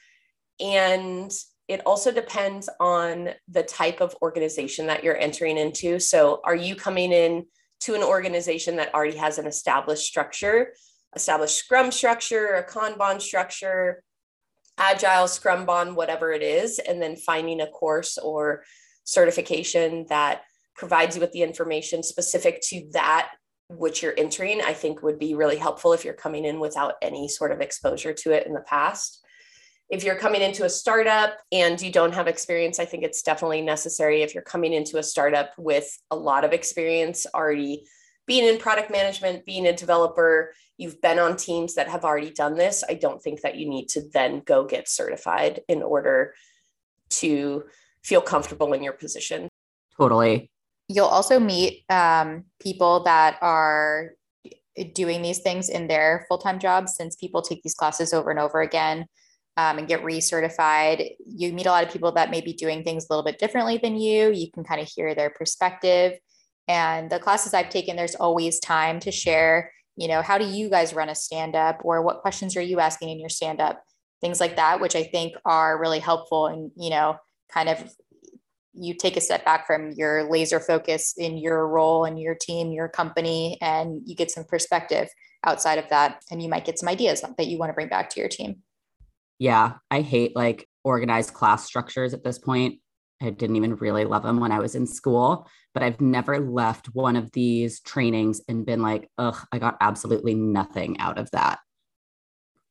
And 0.61 1.33
it 1.69 1.83
also 1.87 2.13
depends 2.13 2.69
on 2.81 3.31
the 3.49 3.63
type 3.63 4.01
of 4.01 4.17
organization 4.23 4.87
that 4.87 5.03
you're 5.03 5.17
entering 5.17 5.57
into. 5.57 5.99
So, 5.99 6.41
are 6.45 6.57
you 6.57 6.75
coming 6.75 7.13
in 7.13 7.47
to 7.81 7.95
an 7.95 8.03
organization 8.03 8.77
that 8.77 8.93
already 8.95 9.17
has 9.17 9.39
an 9.39 9.47
established 9.47 10.05
structure, 10.05 10.75
established 11.15 11.57
scrum 11.57 11.91
structure, 11.91 12.55
a 12.55 12.65
Kanban 12.69 13.21
structure, 13.21 14.03
agile 14.79 15.27
Scrumban, 15.27 15.95
whatever 15.95 16.33
it 16.33 16.43
is 16.43 16.79
and 16.79 17.01
then 17.01 17.17
finding 17.17 17.61
a 17.61 17.67
course 17.67 18.19
or 18.19 18.65
certification 19.05 20.07
that 20.09 20.43
provides 20.77 21.17
you 21.17 21.21
with 21.21 21.33
the 21.33 21.43
information 21.43 22.03
specific 22.03 22.61
to 22.63 22.89
that 22.93 23.31
which 23.69 24.03
you're 24.03 24.15
entering, 24.17 24.61
I 24.61 24.73
think 24.73 25.03
would 25.03 25.19
be 25.19 25.35
really 25.35 25.57
helpful 25.57 25.93
if 25.93 26.05
you're 26.05 26.15
coming 26.15 26.45
in 26.45 26.59
without 26.59 26.95
any 27.03 27.29
sort 27.29 27.53
of 27.53 27.61
exposure 27.61 28.13
to 28.13 28.33
it 28.33 28.47
in 28.47 28.53
the 28.53 28.61
past. 28.61 29.25
If 29.89 30.05
you're 30.05 30.17
coming 30.17 30.41
into 30.41 30.65
a 30.65 30.71
startup 30.71 31.37
and 31.53 31.81
you 31.81 31.93
don't 31.93 32.15
have 32.15 32.27
experience, 32.27 32.79
I 32.79 32.85
think 32.85 33.05
it's 33.05 33.23
definitely 33.23 33.61
necessary 33.61 34.23
if 34.23 34.35
you're 34.35 34.43
coming 34.43 34.73
into 34.73 34.99
a 34.99 35.03
startup 35.03 35.51
with 35.57 35.89
a 36.11 36.17
lot 36.17 36.45
of 36.45 36.53
experience 36.53 37.27
already 37.33 37.85
being 38.31 38.47
in 38.47 38.59
product 38.59 38.93
management, 38.93 39.45
being 39.45 39.67
a 39.67 39.75
developer, 39.75 40.55
you've 40.79 41.03
been 41.03 41.19
on 41.19 41.37
teams 41.37 41.75
that 41.75 41.89
have 41.89 42.05
already 42.05 42.31
done 42.31 42.55
this. 42.55 42.85
I 42.89 42.95
don't 42.95 43.21
think 43.21 43.41
that 43.41 43.57
you 43.57 43.69
need 43.69 43.89
to 43.89 44.03
then 44.13 44.43
go 44.47 44.65
get 44.65 44.89
certified 44.89 45.63
in 45.67 45.83
order 45.83 46.35
to 47.09 47.65
feel 48.05 48.21
comfortable 48.21 48.73
in 48.73 48.85
your 48.85 48.93
position. 48.93 49.49
Totally. 49.97 50.49
You'll 50.87 51.07
also 51.07 51.41
meet 51.41 51.83
um, 51.91 52.45
people 52.61 53.03
that 53.03 53.37
are 53.43 54.13
doing 54.95 55.23
these 55.23 55.41
things 55.41 55.69
in 55.69 55.89
their 55.89 56.25
full 56.29 56.39
time 56.39 56.61
jobs 56.61 56.95
since 56.95 57.17
people 57.17 57.43
take 57.43 57.65
these 57.65 57.75
classes 57.75 58.13
over 58.13 58.31
and 58.31 58.39
over 58.39 58.61
again 58.61 59.07
um, 59.57 59.79
and 59.79 59.89
get 59.89 60.05
recertified. 60.05 61.17
You 61.27 61.53
meet 61.53 61.67
a 61.67 61.71
lot 61.71 61.83
of 61.83 61.93
people 61.93 62.13
that 62.13 62.31
may 62.31 62.43
be 62.43 62.53
doing 62.53 62.85
things 62.85 63.07
a 63.11 63.13
little 63.13 63.25
bit 63.25 63.41
differently 63.41 63.79
than 63.79 63.97
you. 63.97 64.31
You 64.31 64.53
can 64.53 64.63
kind 64.63 64.81
of 64.81 64.87
hear 64.87 65.17
their 65.17 65.31
perspective. 65.31 66.13
And 66.71 67.11
the 67.11 67.19
classes 67.19 67.53
I've 67.53 67.69
taken, 67.69 67.97
there's 67.97 68.15
always 68.15 68.61
time 68.61 69.01
to 69.01 69.11
share, 69.11 69.73
you 69.97 70.07
know, 70.07 70.23
how 70.23 70.39
do 70.39 70.45
you 70.45 70.71
guys 70.71 70.95
run 70.95 71.09
a 71.09 71.17
stand 71.17 71.57
up 71.57 71.81
or 71.83 72.01
what 72.01 72.21
questions 72.21 72.57
are 72.57 72.63
you 72.63 72.79
asking 72.79 73.09
in 73.09 73.19
your 73.19 73.29
stand 73.29 73.61
up? 73.61 73.83
Things 74.21 74.39
like 74.39 74.55
that, 74.55 74.81
which 74.81 74.95
I 74.95 75.03
think 75.03 75.35
are 75.45 75.81
really 75.81 75.99
helpful 75.99 76.47
and, 76.47 76.71
you 76.77 76.91
know, 76.91 77.17
kind 77.53 77.69
of 77.69 77.93
you 78.73 78.95
take 78.95 79.17
a 79.17 79.21
step 79.21 79.45
back 79.45 79.67
from 79.67 79.91
your 79.97 80.31
laser 80.31 80.61
focus 80.61 81.13
in 81.19 81.39
your 81.39 81.67
role 81.67 82.05
and 82.05 82.21
your 82.21 82.37
team, 82.37 82.71
your 82.71 82.89
company, 82.89 83.59
and 83.61 84.03
you 84.07 84.15
get 84.15 84.31
some 84.31 84.45
perspective 84.45 85.09
outside 85.45 85.81
of 85.81 85.89
that. 85.91 86.23
And 86.31 86.41
you 86.41 86.49
might 86.49 86.65
get 86.65 86.79
some 86.79 86.89
ideas 86.89 87.21
that 87.23 87.47
you 87.49 87.59
want 87.59 87.71
to 87.71 87.75
bring 87.75 87.89
back 87.89 88.11
to 88.11 88.21
your 88.21 88.29
team. 88.29 88.59
Yeah, 89.41 89.73
I 89.91 90.03
hate 90.03 90.37
like 90.37 90.69
organized 90.85 91.35
class 91.35 91.65
structures 91.65 92.15
at 92.15 92.23
this 92.23 92.39
point. 92.39 92.79
I 93.23 93.31
didn't 93.31 93.57
even 93.57 93.77
really 93.77 94.05
love 94.05 94.23
them 94.23 94.41
when 94.41 94.53
I 94.53 94.61
was 94.61 94.75
in 94.75 94.87
school, 94.87 95.49
but 95.75 95.83
I've 95.83 96.01
never 96.01 96.39
left 96.39 96.87
one 96.95 97.17
of 97.17 97.31
these 97.33 97.81
trainings 97.81 98.41
and 98.49 98.65
been 98.65 98.81
like, 98.83 99.11
ugh, 99.19 99.37
I 99.53 99.59
got 99.59 99.77
absolutely 99.81 100.35
nothing 100.35 100.99
out 101.01 101.19
of 101.19 101.31
that. 101.33 101.59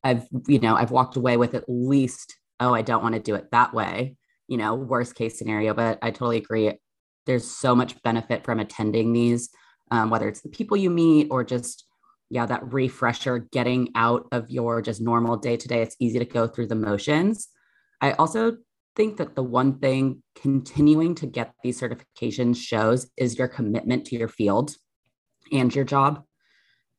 I've, 0.03 0.27
you 0.47 0.59
know, 0.59 0.75
I've 0.75 0.91
walked 0.91 1.17
away 1.17 1.37
with 1.37 1.53
at 1.53 1.65
least, 1.67 2.35
oh, 2.59 2.73
I 2.73 2.81
don't 2.81 3.03
want 3.03 3.15
to 3.15 3.21
do 3.21 3.35
it 3.35 3.51
that 3.51 3.73
way, 3.73 4.15
you 4.47 4.57
know, 4.57 4.73
worst 4.75 5.13
case 5.15 5.37
scenario. 5.37 5.73
But 5.73 5.99
I 6.01 6.11
totally 6.11 6.37
agree. 6.37 6.73
There's 7.25 7.49
so 7.49 7.75
much 7.75 8.01
benefit 8.01 8.43
from 8.43 8.59
attending 8.59 9.13
these, 9.13 9.49
um, 9.91 10.09
whether 10.09 10.27
it's 10.27 10.41
the 10.41 10.49
people 10.49 10.77
you 10.77 10.89
meet 10.89 11.27
or 11.29 11.43
just, 11.43 11.85
yeah, 12.29 12.45
that 12.45 12.73
refresher, 12.73 13.39
getting 13.51 13.89
out 13.93 14.25
of 14.31 14.49
your 14.49 14.81
just 14.81 15.01
normal 15.01 15.37
day 15.37 15.57
to 15.57 15.67
day. 15.67 15.81
It's 15.81 15.95
easy 15.99 16.17
to 16.17 16.25
go 16.25 16.47
through 16.47 16.67
the 16.67 16.75
motions. 16.75 17.49
I 18.01 18.13
also 18.13 18.57
think 18.99 19.15
that 19.15 19.33
the 19.33 19.41
one 19.41 19.79
thing 19.79 20.21
continuing 20.35 21.15
to 21.15 21.25
get 21.25 21.53
these 21.63 21.79
certifications 21.79 22.57
shows 22.57 23.09
is 23.15 23.39
your 23.39 23.47
commitment 23.47 24.03
to 24.03 24.17
your 24.17 24.27
field 24.27 24.75
and 25.53 25.73
your 25.73 25.85
job. 25.85 26.25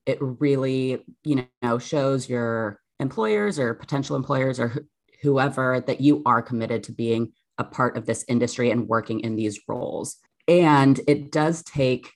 It 0.07 0.17
really, 0.19 1.05
you 1.25 1.47
know, 1.61 1.79
shows 1.79 2.27
your 2.27 2.81
employers 3.01 3.59
or 3.59 3.75
potential 3.75 4.17
employers 4.17 4.59
or 4.59 4.69
wh- 4.69 4.79
whoever 5.21 5.85
that 5.87 6.01
you 6.01 6.23
are 6.25 6.41
committed 6.41 6.85
to 6.85 6.93
being 6.93 7.35
a 7.59 7.65
part 7.65 7.99
of 7.99 8.07
this 8.07 8.25
industry 8.29 8.71
and 8.71 8.89
working 8.89 9.21
in 9.21 9.37
these 9.37 9.61
roles. 9.69 10.17
And 10.49 10.99
it 11.07 11.31
does 11.31 11.63
take, 11.65 12.11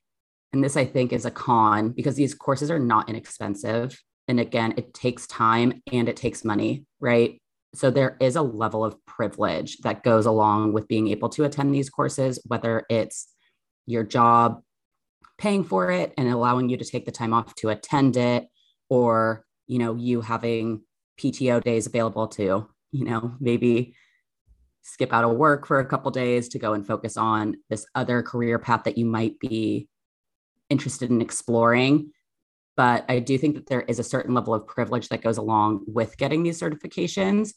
and 0.54 0.64
this 0.64 0.78
I 0.78 0.86
think 0.86 1.12
is 1.12 1.26
a 1.26 1.30
con 1.30 1.90
because 1.90 2.14
these 2.14 2.32
courses 2.32 2.70
are 2.70 2.78
not 2.78 3.10
inexpensive. 3.10 4.02
And 4.28 4.40
again, 4.40 4.72
it 4.78 4.94
takes 4.94 5.26
time 5.26 5.82
and 5.92 6.08
it 6.08 6.16
takes 6.16 6.42
money, 6.42 6.86
right? 7.00 7.38
So 7.74 7.90
there 7.90 8.16
is 8.20 8.36
a 8.36 8.42
level 8.42 8.84
of 8.84 9.04
privilege 9.06 9.78
that 9.78 10.02
goes 10.02 10.26
along 10.26 10.72
with 10.72 10.88
being 10.88 11.08
able 11.08 11.28
to 11.28 11.44
attend 11.44 11.74
these 11.74 11.90
courses 11.90 12.40
whether 12.46 12.84
it's 12.88 13.28
your 13.86 14.02
job 14.04 14.62
paying 15.38 15.64
for 15.64 15.90
it 15.90 16.12
and 16.16 16.28
allowing 16.28 16.68
you 16.68 16.76
to 16.76 16.84
take 16.84 17.04
the 17.04 17.12
time 17.12 17.34
off 17.34 17.54
to 17.54 17.68
attend 17.68 18.16
it 18.16 18.46
or 18.88 19.44
you 19.66 19.78
know 19.78 19.94
you 19.94 20.20
having 20.20 20.82
pto 21.18 21.62
days 21.62 21.86
available 21.86 22.28
to 22.28 22.68
you 22.92 23.04
know 23.04 23.34
maybe 23.40 23.94
skip 24.82 25.12
out 25.12 25.24
of 25.24 25.36
work 25.36 25.66
for 25.66 25.80
a 25.80 25.86
couple 25.86 26.10
days 26.10 26.48
to 26.48 26.58
go 26.58 26.74
and 26.74 26.86
focus 26.86 27.16
on 27.16 27.56
this 27.70 27.86
other 27.94 28.22
career 28.22 28.58
path 28.58 28.84
that 28.84 28.98
you 28.98 29.06
might 29.06 29.38
be 29.40 29.88
interested 30.68 31.10
in 31.10 31.20
exploring 31.20 32.10
but 32.76 33.04
I 33.08 33.20
do 33.20 33.38
think 33.38 33.54
that 33.54 33.66
there 33.66 33.82
is 33.82 33.98
a 33.98 34.04
certain 34.04 34.34
level 34.34 34.54
of 34.54 34.66
privilege 34.66 35.08
that 35.08 35.22
goes 35.22 35.36
along 35.36 35.84
with 35.86 36.16
getting 36.16 36.42
these 36.42 36.60
certifications. 36.60 37.54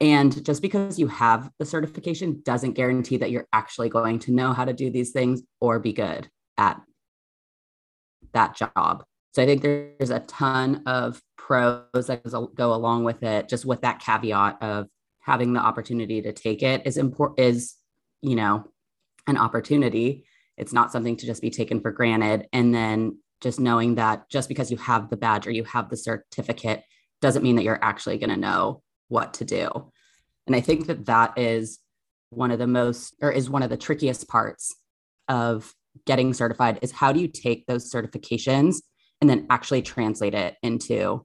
And 0.00 0.44
just 0.44 0.60
because 0.60 0.98
you 0.98 1.06
have 1.06 1.50
the 1.58 1.64
certification 1.64 2.42
doesn't 2.44 2.72
guarantee 2.72 3.16
that 3.18 3.30
you're 3.30 3.48
actually 3.52 3.88
going 3.88 4.18
to 4.20 4.32
know 4.32 4.52
how 4.52 4.64
to 4.64 4.72
do 4.72 4.90
these 4.90 5.12
things 5.12 5.42
or 5.60 5.78
be 5.78 5.92
good 5.92 6.28
at 6.58 6.80
that 8.32 8.56
job. 8.56 9.04
So 9.32 9.42
I 9.42 9.46
think 9.46 9.62
there's 9.62 10.10
a 10.10 10.20
ton 10.20 10.82
of 10.86 11.20
pros 11.36 11.84
that 11.92 12.22
go 12.54 12.74
along 12.74 13.04
with 13.04 13.22
it, 13.22 13.48
just 13.48 13.64
with 13.64 13.80
that 13.80 14.00
caveat 14.00 14.62
of 14.62 14.88
having 15.20 15.54
the 15.54 15.60
opportunity 15.60 16.20
to 16.22 16.32
take 16.32 16.62
it 16.62 16.86
is 16.86 16.96
important 16.96 17.40
is, 17.40 17.74
you 18.20 18.36
know, 18.36 18.64
an 19.26 19.38
opportunity. 19.38 20.24
It's 20.56 20.72
not 20.72 20.92
something 20.92 21.16
to 21.16 21.26
just 21.26 21.40
be 21.40 21.50
taken 21.50 21.80
for 21.80 21.90
granted. 21.90 22.46
And 22.52 22.74
then 22.74 23.18
just 23.44 23.60
knowing 23.60 23.94
that 23.94 24.28
just 24.30 24.48
because 24.48 24.70
you 24.70 24.76
have 24.78 25.10
the 25.10 25.16
badge 25.16 25.46
or 25.46 25.52
you 25.52 25.62
have 25.64 25.88
the 25.88 25.96
certificate 25.96 26.82
doesn't 27.20 27.42
mean 27.42 27.56
that 27.56 27.62
you're 27.62 27.84
actually 27.84 28.18
going 28.18 28.30
to 28.30 28.36
know 28.36 28.82
what 29.08 29.34
to 29.34 29.44
do. 29.44 29.70
And 30.46 30.56
I 30.56 30.60
think 30.60 30.86
that 30.86 31.06
that 31.06 31.38
is 31.38 31.78
one 32.30 32.50
of 32.50 32.58
the 32.58 32.66
most, 32.66 33.14
or 33.22 33.30
is 33.30 33.48
one 33.48 33.62
of 33.62 33.70
the 33.70 33.76
trickiest 33.76 34.28
parts 34.28 34.74
of 35.28 35.72
getting 36.06 36.34
certified 36.34 36.78
is 36.82 36.90
how 36.90 37.12
do 37.12 37.20
you 37.20 37.28
take 37.28 37.66
those 37.66 37.92
certifications 37.92 38.76
and 39.20 39.30
then 39.30 39.46
actually 39.50 39.82
translate 39.82 40.34
it 40.34 40.56
into 40.62 41.24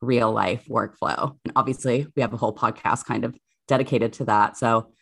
real 0.00 0.32
life 0.32 0.64
workflow? 0.68 1.36
And 1.44 1.52
obviously, 1.54 2.06
we 2.16 2.22
have 2.22 2.32
a 2.32 2.38
whole 2.38 2.54
podcast 2.54 3.04
kind 3.04 3.24
of 3.24 3.36
dedicated 3.68 4.14
to 4.14 4.24
that. 4.24 4.56
So 4.56 4.92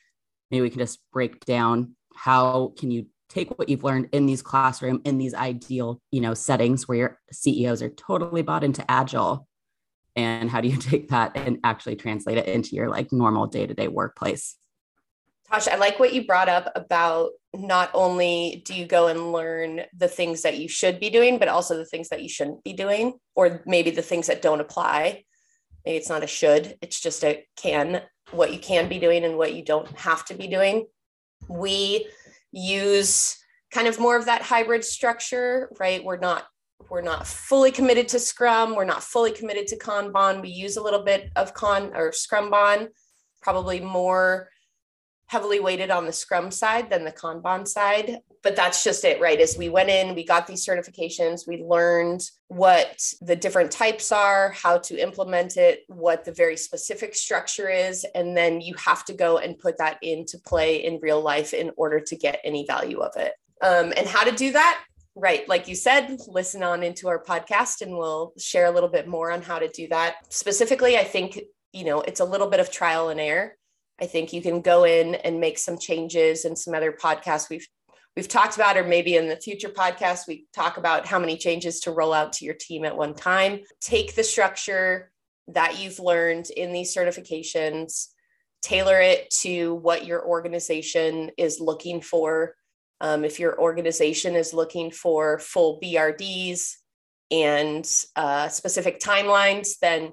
maybe 0.51 0.62
we 0.62 0.71
can 0.71 0.81
just 0.81 0.99
break 1.12 1.44
down 1.47 1.94
how 2.14 2.75
can 2.79 2.90
you 2.90 3.07
take 3.29 3.59
what 3.59 3.69
you've 3.69 3.85
learned 3.85 4.09
in 4.12 4.27
these 4.27 4.43
classroom 4.43 5.01
in 5.05 5.19
these 5.19 5.35
ideal 5.35 6.01
you 6.11 6.21
know 6.21 6.35
settings 6.35 6.88
where 6.88 6.99
your 6.99 7.19
ceos 7.31 7.83
are 7.83 7.91
totally 7.91 8.43
bought 8.43 8.64
into 8.64 8.88
agile 8.91 9.47
and 10.17 10.51
how 10.51 10.61
do 10.61 10.69
you 10.69 10.77
take 10.81 11.09
that 11.09 11.33
and 11.37 11.59
actually 11.64 11.97
translate 11.97 12.38
it 12.38 12.47
into 12.47 12.75
your 12.75 12.88
like 12.88 13.12
normal 13.12 13.47
day-to-day 13.47 13.88
workplace 13.88 14.57
Tosh, 15.51 15.67
I 15.67 15.77
like 15.77 15.99
what 15.99 16.12
you 16.12 16.27
brought 16.27 16.51
up 16.51 16.71
about 16.75 17.31
not 17.55 17.91
only 17.95 18.62
do 18.67 18.75
you 18.75 18.85
go 18.85 19.07
and 19.07 19.33
learn 19.33 19.81
the 19.97 20.09
things 20.09 20.43
that 20.43 20.59
you 20.59 20.69
should 20.69 21.01
be 21.01 21.09
doing, 21.09 21.38
but 21.38 21.49
also 21.49 21.75
the 21.75 21.87
things 21.87 22.11
that 22.11 22.23
you 22.23 22.29
shouldn't 22.29 22.62
be 22.64 22.75
doing, 22.75 23.14
or 23.35 23.62
maybe 23.64 23.91
the 23.91 24.03
things 24.03 24.27
that 24.27 24.43
don't 24.43 24.61
apply. 24.61 25.25
Maybe 25.87 25.97
it's 25.97 26.11
not 26.11 26.23
a 26.23 26.27
should, 26.27 26.77
it's 26.83 27.01
just 27.01 27.25
a 27.25 27.47
can, 27.57 28.03
what 28.31 28.53
you 28.53 28.59
can 28.59 28.91
be 28.91 28.99
doing 28.99 29.25
and 29.25 29.38
what 29.38 29.55
you 29.55 29.64
don't 29.64 29.88
have 29.99 30.23
to 30.27 30.35
be 30.35 30.49
doing. 30.49 30.87
We 31.49 32.07
use 32.59 33.37
kind 33.73 33.87
of 33.87 33.99
more 33.99 34.16
of 34.16 34.27
that 34.27 34.42
hybrid 34.42 34.85
structure, 34.85 35.71
right? 35.79 36.03
We're 36.03 36.18
not 36.18 36.47
we're 36.90 37.03
not 37.03 37.27
fully 37.27 37.71
committed 37.71 38.09
to 38.09 38.18
Scrum. 38.18 38.75
We're 38.75 38.85
not 38.85 39.03
fully 39.03 39.33
committed 39.33 39.66
to 39.68 39.79
Kanban. 39.79 40.40
We 40.40 40.49
use 40.49 40.77
a 40.77 40.83
little 40.83 41.03
bit 41.03 41.31
of 41.37 41.53
Con 41.53 41.92
or 41.94 42.12
Scrumban, 42.12 42.88
probably 43.42 43.81
more 43.81 44.49
heavily 45.29 45.61
weighted 45.61 45.91
on 45.91 46.07
the 46.07 46.12
Scrum 46.12 46.51
side 46.51 46.91
than 46.91 47.05
the 47.05 47.12
Kanban 47.12 47.69
side. 47.69 48.19
But 48.43 48.57
that's 48.57 48.83
just 48.83 49.05
it, 49.05 49.21
right? 49.21 49.41
As 49.41 49.59
we 49.59 49.69
went 49.69 49.91
in, 49.91 50.14
we 50.14 50.25
got 50.25 50.47
these 50.47 50.64
certifications, 50.64 51.47
we 51.47 51.62
learned 51.62 52.23
what 52.49 53.03
the 53.21 53.37
different 53.37 53.71
types 53.71 54.11
are, 54.11 54.51
how 54.51 54.79
to 54.79 55.01
implement 55.01 55.57
it, 55.57 55.81
what 55.88 56.25
the 56.25 56.33
very 56.33 56.57
specific 56.57 57.14
structure 57.14 57.69
is. 57.69 58.07
And 58.14 58.37
then 58.37 58.61
you 58.61 58.75
have 58.83 59.05
to 59.07 59.12
go 59.12 59.38
and 59.38 59.59
put 59.59 59.77
that 59.79 59.99
into 60.03 60.38
play 60.38 60.85
in 60.85 60.99
real 61.03 61.21
life 61.21 61.53
in 61.53 61.73
order 61.77 62.01
to 62.01 62.17
get 62.17 62.41
any 62.43 62.64
value 62.67 63.01
of 63.01 63.12
it. 63.17 63.35
Um, 63.61 63.93
and 63.97 64.07
how 64.07 64.25
to 64.25 64.33
do 64.33 64.53
that? 64.53 64.83
Right. 65.14 65.47
Like 65.49 65.69
you 65.69 65.75
said, 65.75 66.17
listen 66.29 66.62
on 66.62 66.83
into 66.83 67.09
our 67.09 67.23
podcast 67.23 67.83
and 67.83 67.99
we'll 67.99 68.33
share 68.38 68.67
a 68.67 68.71
little 68.71 68.88
bit 68.88 69.09
more 69.09 69.33
on 69.33 69.43
how 69.43 69.59
to 69.59 69.69
do 69.69 69.88
that. 69.88 70.14
Specifically, 70.31 70.97
I 70.97 71.05
think, 71.05 71.41
you 71.73 71.85
know, 71.85 72.01
it's 72.03 72.21
a 72.21 72.25
little 72.25 72.47
bit 72.47 72.61
of 72.61 72.71
trial 72.71 73.09
and 73.09 73.21
error 73.21 73.58
I 74.00 74.06
think 74.06 74.32
you 74.32 74.42
can 74.42 74.61
go 74.61 74.84
in 74.84 75.14
and 75.16 75.40
make 75.40 75.58
some 75.58 75.78
changes 75.78 76.44
and 76.44 76.56
some 76.56 76.74
other 76.74 76.92
podcasts 76.92 77.48
we've 77.50 77.66
we've 78.16 78.28
talked 78.28 78.56
about, 78.56 78.76
or 78.76 78.84
maybe 78.84 79.16
in 79.16 79.28
the 79.28 79.37
future 79.37 79.68
podcast, 79.68 80.26
we 80.26 80.46
talk 80.52 80.76
about 80.76 81.06
how 81.06 81.18
many 81.18 81.37
changes 81.37 81.80
to 81.80 81.92
roll 81.92 82.12
out 82.12 82.32
to 82.32 82.44
your 82.44 82.54
team 82.54 82.84
at 82.84 82.96
one 82.96 83.14
time. 83.14 83.61
Take 83.80 84.14
the 84.14 84.24
structure 84.24 85.12
that 85.48 85.80
you've 85.80 86.00
learned 86.00 86.50
in 86.50 86.72
these 86.72 86.94
certifications, 86.94 88.08
tailor 88.61 89.00
it 89.00 89.30
to 89.42 89.74
what 89.74 90.04
your 90.04 90.26
organization 90.26 91.30
is 91.37 91.61
looking 91.61 92.00
for, 92.00 92.54
Um, 93.00 93.24
if 93.24 93.38
your 93.38 93.58
organization 93.61 94.34
is 94.34 94.52
looking 94.52 94.90
for 94.90 95.38
full 95.38 95.78
BRDs 95.80 96.74
and 97.30 97.88
uh, 98.16 98.48
specific 98.48 98.98
timelines, 98.98 99.78
then 99.80 100.12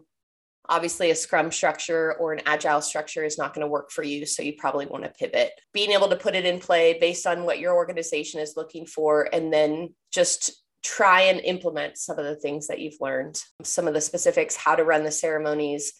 obviously 0.69 1.12
a 1.12 1.15
scrum 1.15 1.51
structure 1.51 2.15
or 2.19 2.34
an 2.34 2.41
agile 2.45 2.82
structure 2.82 3.23
is 3.23 3.38
not 3.38 3.54
going 3.54 3.65
to 3.65 3.71
work 3.71 3.91
for 3.91 4.04
you 4.04 4.25
so 4.25 4.43
you 4.43 4.54
probably 4.58 4.86
want 4.86 5.04
to 5.04 5.10
pivot. 5.12 5.51
Being 5.73 5.91
able 5.91 6.10
to 6.10 6.15
put 6.15 6.36
it 6.36 6.45
in 6.45 6.60
play 6.60 6.97
based 6.99 7.28
on 7.28 7.43
what 7.43 7.60
your 7.60 7.75
organization 7.75 8.39
is 8.39 8.56
looking 8.58 8.86
for 8.86 9.30
and 9.34 9.51
then 9.51 9.93
just 10.12 10.63
try 10.84 11.21
and 11.21 11.39
implement 11.41 11.97
some 11.97 12.19
of 12.19 12.25
the 12.25 12.36
things 12.36 12.67
that 12.67 12.80
you've 12.80 13.01
learned. 13.01 13.41
Some 13.63 13.88
of 13.88 13.93
the 13.93 14.01
specifics 14.01 14.56
how 14.56 14.75
to 14.75 14.84
run 14.84 15.04
the 15.04 15.12
ceremonies. 15.12 15.93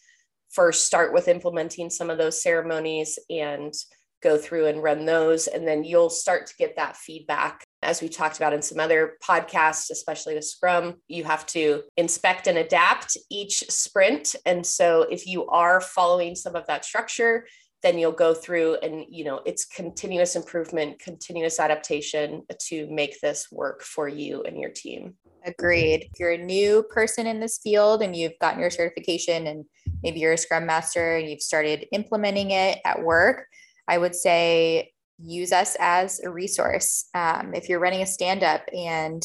First 0.52 0.86
start 0.86 1.12
with 1.14 1.28
implementing 1.28 1.90
some 1.90 2.10
of 2.10 2.18
those 2.18 2.42
ceremonies 2.42 3.18
and 3.30 3.74
go 4.22 4.38
through 4.38 4.68
and 4.68 4.82
run 4.82 5.06
those 5.06 5.48
and 5.48 5.68
then 5.68 5.84
you'll 5.84 6.10
start 6.10 6.48
to 6.48 6.56
get 6.58 6.76
that 6.78 6.98
feedback 6.98 7.64
as 7.86 8.02
we 8.02 8.10
talked 8.10 8.38
about 8.38 8.54
in 8.54 8.62
some 8.62 8.80
other 8.80 9.18
podcasts, 9.24 9.90
especially 9.92 10.36
with 10.36 10.46
Scrum, 10.46 10.96
you 11.08 11.24
have 11.24 11.46
to 11.48 11.84
inspect 11.98 12.48
and 12.48 12.58
adapt 12.58 13.18
each 13.30 13.60
sprint. 13.70 14.36
And 14.46 14.66
so 14.66 15.04
if 15.04 15.28
you 15.28 15.46
are 15.48 15.80
following 15.80 16.36
some 16.36 16.56
of 16.56 16.68
that 16.68 16.84
structure, 16.84 17.46
then 17.86 18.00
you'll 18.00 18.12
go 18.12 18.34
through 18.34 18.76
and 18.82 19.06
you 19.10 19.24
know 19.24 19.42
it's 19.46 19.64
continuous 19.64 20.36
improvement 20.36 20.98
continuous 20.98 21.60
adaptation 21.60 22.42
to 22.60 22.88
make 22.90 23.22
this 23.22 23.48
work 23.52 23.84
for 23.84 24.08
you 24.08 24.42
and 24.42 24.60
your 24.60 24.72
team 24.72 25.14
agreed 25.46 26.08
if 26.12 26.20
you're 26.20 26.32
a 26.32 26.38
new 26.38 26.82
person 26.90 27.28
in 27.28 27.40
this 27.40 27.60
field 27.60 28.02
and 28.02 28.16
you've 28.16 28.40
gotten 28.42 28.60
your 28.60 28.72
certification 28.72 29.46
and 29.46 29.66
maybe 30.02 30.20
you're 30.20 30.34
a 30.34 30.38
scrum 30.38 30.66
master 30.66 31.18
and 31.18 31.30
you've 31.30 31.42
started 31.42 31.86
implementing 31.92 32.50
it 32.50 32.80
at 32.86 33.04
work 33.04 33.46
i 33.88 33.98
would 33.98 34.16
say 34.16 34.92
use 35.18 35.52
us 35.52 35.76
as 35.80 36.20
a 36.22 36.30
resource. 36.30 37.08
Um, 37.14 37.54
if 37.54 37.70
you're 37.70 37.80
running 37.80 38.02
a 38.02 38.06
stand 38.06 38.44
up 38.44 38.64
and 38.76 39.24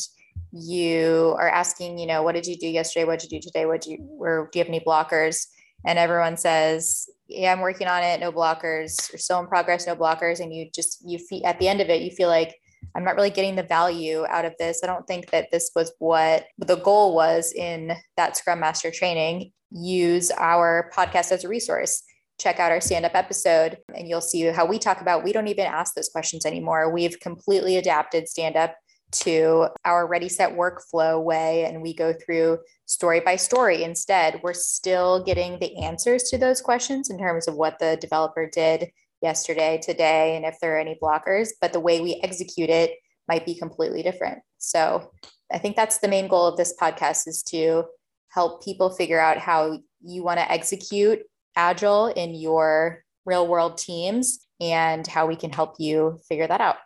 you 0.52 1.34
are 1.38 1.48
asking, 1.48 1.98
you 1.98 2.06
know, 2.06 2.22
what 2.22 2.34
did 2.34 2.46
you 2.46 2.56
do 2.56 2.66
yesterday? 2.66 3.04
What 3.04 3.20
did 3.20 3.32
you 3.32 3.40
do 3.40 3.48
today? 3.48 3.66
What 3.66 3.82
do 3.82 3.92
you, 3.92 3.98
or 4.18 4.48
do 4.52 4.58
you 4.58 4.64
have 4.64 4.68
any 4.68 4.80
blockers? 4.80 5.46
And 5.86 5.98
everyone 5.98 6.36
says, 6.36 7.08
yeah, 7.28 7.52
I'm 7.52 7.60
working 7.60 7.86
on 7.86 8.02
it. 8.02 8.20
No 8.20 8.32
blockers 8.32 9.12
or 9.14 9.18
still 9.18 9.40
in 9.40 9.46
progress, 9.46 9.86
no 9.86 9.96
blockers. 9.96 10.40
And 10.40 10.54
you 10.54 10.68
just, 10.74 10.98
you 11.04 11.18
feel 11.18 11.46
at 11.46 11.58
the 11.58 11.68
end 11.68 11.80
of 11.80 11.88
it, 11.88 12.02
you 12.02 12.10
feel 12.10 12.28
like 12.28 12.54
I'm 12.94 13.04
not 13.04 13.14
really 13.14 13.30
getting 13.30 13.56
the 13.56 13.62
value 13.62 14.24
out 14.28 14.44
of 14.44 14.54
this. 14.58 14.80
I 14.82 14.86
don't 14.86 15.06
think 15.06 15.30
that 15.30 15.48
this 15.52 15.70
was 15.76 15.92
what 15.98 16.46
the 16.58 16.76
goal 16.76 17.14
was 17.14 17.52
in 17.52 17.92
that 18.16 18.36
Scrum 18.36 18.60
Master 18.60 18.90
training. 18.90 19.52
Use 19.70 20.30
our 20.32 20.90
podcast 20.94 21.30
as 21.30 21.44
a 21.44 21.48
resource 21.48 22.02
check 22.40 22.58
out 22.58 22.72
our 22.72 22.80
stand 22.80 23.04
up 23.04 23.14
episode 23.14 23.76
and 23.94 24.08
you'll 24.08 24.20
see 24.20 24.42
how 24.46 24.64
we 24.64 24.78
talk 24.78 25.00
about 25.00 25.22
we 25.22 25.32
don't 25.32 25.48
even 25.48 25.66
ask 25.66 25.94
those 25.94 26.08
questions 26.08 26.46
anymore. 26.46 26.92
We've 26.92 27.20
completely 27.20 27.76
adapted 27.76 28.28
stand 28.28 28.56
up 28.56 28.74
to 29.12 29.68
our 29.84 30.06
ready 30.06 30.28
set 30.28 30.56
workflow 30.56 31.22
way 31.22 31.64
and 31.64 31.82
we 31.82 31.92
go 31.92 32.12
through 32.12 32.58
story 32.86 33.20
by 33.20 33.36
story 33.36 33.82
instead 33.82 34.40
we're 34.42 34.54
still 34.54 35.24
getting 35.24 35.58
the 35.58 35.76
answers 35.78 36.24
to 36.24 36.38
those 36.38 36.60
questions 36.60 37.10
in 37.10 37.18
terms 37.18 37.48
of 37.48 37.56
what 37.56 37.78
the 37.78 37.98
developer 38.00 38.48
did 38.48 38.88
yesterday 39.20 39.80
today 39.82 40.36
and 40.36 40.44
if 40.44 40.56
there 40.60 40.76
are 40.76 40.80
any 40.80 40.96
blockers 41.02 41.48
but 41.60 41.72
the 41.72 41.80
way 41.80 42.00
we 42.00 42.20
execute 42.22 42.70
it 42.70 42.92
might 43.28 43.44
be 43.44 43.54
completely 43.54 44.02
different 44.02 44.38
so 44.58 45.10
i 45.52 45.58
think 45.58 45.74
that's 45.74 45.98
the 45.98 46.08
main 46.08 46.28
goal 46.28 46.46
of 46.46 46.56
this 46.56 46.74
podcast 46.80 47.26
is 47.26 47.42
to 47.42 47.84
help 48.28 48.64
people 48.64 48.90
figure 48.90 49.20
out 49.20 49.38
how 49.38 49.76
you 50.02 50.22
want 50.22 50.38
to 50.38 50.50
execute 50.50 51.20
agile 51.56 52.06
in 52.08 52.34
your 52.34 53.04
real 53.26 53.46
world 53.46 53.78
teams 53.78 54.46
and 54.60 55.06
how 55.06 55.26
we 55.26 55.36
can 55.36 55.52
help 55.52 55.76
you 55.78 56.18
figure 56.28 56.46
that 56.46 56.60
out. 56.60 56.76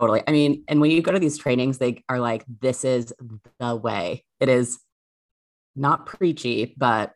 Totally. 0.00 0.22
I 0.26 0.32
mean, 0.32 0.64
and 0.68 0.80
when 0.80 0.90
you 0.90 1.02
go 1.02 1.12
to 1.12 1.18
these 1.18 1.38
trainings, 1.38 1.78
they 1.78 2.02
are 2.08 2.18
like, 2.18 2.44
this 2.60 2.84
is 2.84 3.12
the 3.60 3.76
way. 3.76 4.24
It 4.40 4.48
is 4.48 4.80
not 5.76 6.06
preachy, 6.06 6.74
but 6.76 7.12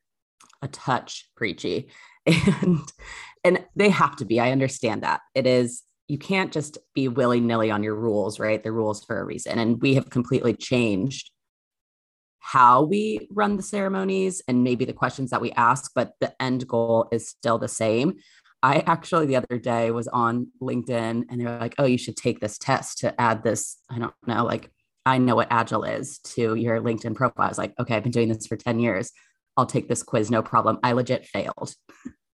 a 0.62 0.68
touch 0.68 1.28
preachy. 1.36 1.88
And 2.62 2.80
and 3.44 3.64
they 3.76 3.90
have 3.90 4.16
to 4.16 4.24
be. 4.24 4.40
I 4.40 4.50
understand 4.50 5.04
that. 5.04 5.20
It 5.32 5.46
is 5.46 5.84
you 6.08 6.18
can't 6.18 6.52
just 6.52 6.78
be 6.94 7.06
willy-nilly 7.06 7.70
on 7.70 7.84
your 7.84 7.94
rules, 7.94 8.40
right? 8.40 8.62
The 8.62 8.72
rules 8.72 9.04
for 9.04 9.20
a 9.20 9.24
reason. 9.24 9.60
And 9.60 9.80
we 9.80 9.94
have 9.94 10.10
completely 10.10 10.54
changed 10.54 11.30
how 12.46 12.80
we 12.80 13.26
run 13.32 13.56
the 13.56 13.62
ceremonies 13.62 14.40
and 14.46 14.62
maybe 14.62 14.84
the 14.84 14.92
questions 14.92 15.30
that 15.30 15.40
we 15.40 15.50
ask, 15.52 15.90
but 15.96 16.12
the 16.20 16.32
end 16.40 16.64
goal 16.68 17.08
is 17.10 17.28
still 17.28 17.58
the 17.58 17.66
same. 17.66 18.14
I 18.62 18.84
actually 18.86 19.26
the 19.26 19.34
other 19.34 19.58
day 19.58 19.90
was 19.90 20.06
on 20.06 20.46
LinkedIn 20.62 21.24
and 21.28 21.40
they're 21.40 21.58
like, 21.58 21.74
oh, 21.78 21.86
you 21.86 21.98
should 21.98 22.16
take 22.16 22.38
this 22.38 22.56
test 22.56 22.98
to 22.98 23.20
add 23.20 23.42
this. 23.42 23.78
I 23.90 23.98
don't 23.98 24.14
know, 24.28 24.44
like, 24.44 24.70
I 25.04 25.18
know 25.18 25.34
what 25.34 25.48
Agile 25.50 25.82
is 25.82 26.18
to 26.34 26.54
your 26.54 26.80
LinkedIn 26.80 27.16
profile. 27.16 27.46
I 27.46 27.48
was 27.48 27.58
like, 27.58 27.74
okay, 27.80 27.96
I've 27.96 28.04
been 28.04 28.12
doing 28.12 28.28
this 28.28 28.46
for 28.46 28.56
10 28.56 28.78
years. 28.78 29.10
I'll 29.56 29.66
take 29.66 29.88
this 29.88 30.04
quiz, 30.04 30.30
no 30.30 30.40
problem. 30.40 30.78
I 30.84 30.92
legit 30.92 31.26
failed. 31.26 31.74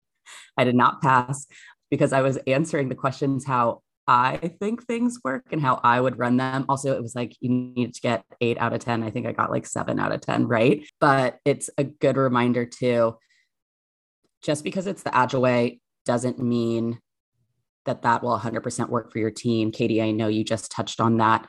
I 0.57 0.64
did 0.64 0.75
not 0.75 1.03
pass 1.03 1.47
because 1.90 2.14
I 2.14 2.23
was 2.23 2.38
answering 2.47 2.88
the 2.88 2.94
questions 2.94 3.44
how 3.44 3.83
I 4.09 4.53
think 4.59 4.87
things 4.87 5.18
work 5.23 5.44
and 5.53 5.61
how 5.61 5.81
I 5.85 6.01
would 6.01 6.18
run 6.18 6.38
them. 6.38 6.64
Also, 6.66 6.97
it 6.97 7.03
was 7.03 7.14
like 7.14 7.37
you 7.40 7.51
need 7.51 7.92
to 7.94 8.01
get 8.01 8.25
eight 8.40 8.57
out 8.57 8.73
of 8.73 8.81
10. 8.81 9.03
I 9.03 9.11
think 9.11 9.27
I 9.27 9.33
got 9.33 9.51
like 9.51 9.66
seven 9.66 10.01
out 10.01 10.12
of 10.12 10.23
10, 10.23 10.49
right? 10.49 10.88
But 10.99 11.38
it's 11.44 11.68
a 11.77 11.85
good 11.85 12.16
reminder 12.16 12.64
too. 12.64 13.18
Just 14.42 14.64
because 14.64 14.87
it's 14.87 15.03
the 15.03 15.14
agile 15.14 15.42
way 15.42 15.81
doesn't 16.07 16.38
mean 16.38 16.99
that 17.85 18.01
that 18.03 18.23
will 18.23 18.38
100% 18.38 18.88
work 18.88 19.12
for 19.12 19.18
your 19.18 19.31
team. 19.31 19.71
Katie, 19.73 20.01
I 20.01 20.11
know 20.11 20.29
you 20.29 20.42
just 20.42 20.73
touched 20.73 21.01
on 21.01 21.18
that. 21.18 21.47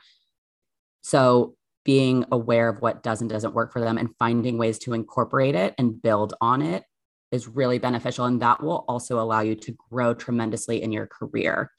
So, 1.00 1.54
being 1.82 2.26
aware 2.30 2.68
of 2.68 2.82
what 2.82 3.02
does 3.02 3.22
and 3.22 3.30
doesn't 3.30 3.54
work 3.54 3.72
for 3.72 3.80
them 3.80 3.96
and 3.96 4.10
finding 4.18 4.58
ways 4.58 4.78
to 4.80 4.92
incorporate 4.92 5.54
it 5.54 5.74
and 5.78 6.00
build 6.00 6.34
on 6.42 6.60
it 6.60 6.84
is 7.32 7.48
really 7.48 7.78
beneficial. 7.78 8.26
And 8.26 8.42
that 8.42 8.62
will 8.62 8.84
also 8.86 9.18
allow 9.18 9.40
you 9.40 9.54
to 9.54 9.74
grow 9.90 10.12
tremendously 10.12 10.82
in 10.82 10.92
your 10.92 11.06
career 11.06 11.70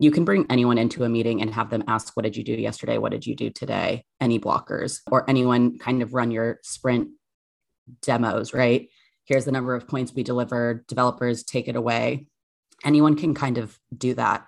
you 0.00 0.10
can 0.10 0.24
bring 0.24 0.46
anyone 0.48 0.78
into 0.78 1.04
a 1.04 1.10
meeting 1.10 1.42
and 1.42 1.52
have 1.52 1.68
them 1.68 1.84
ask, 1.86 2.16
What 2.16 2.22
did 2.22 2.34
you 2.34 2.42
do 2.42 2.54
yesterday? 2.54 2.96
What 2.96 3.12
did 3.12 3.26
you 3.26 3.36
do 3.36 3.50
today? 3.50 4.02
Any 4.18 4.40
blockers 4.40 5.00
or 5.10 5.28
anyone 5.28 5.78
kind 5.78 6.02
of 6.02 6.14
run 6.14 6.30
your 6.30 6.58
sprint 6.62 7.10
demos, 8.00 8.54
right? 8.54 8.88
Here's 9.26 9.44
the 9.44 9.52
number 9.52 9.74
of 9.74 9.86
points 9.86 10.14
we 10.14 10.22
delivered. 10.22 10.86
Developers 10.86 11.44
take 11.44 11.68
it 11.68 11.76
away. 11.76 12.26
Anyone 12.82 13.14
can 13.14 13.34
kind 13.34 13.58
of 13.58 13.78
do 13.94 14.14
that. 14.14 14.46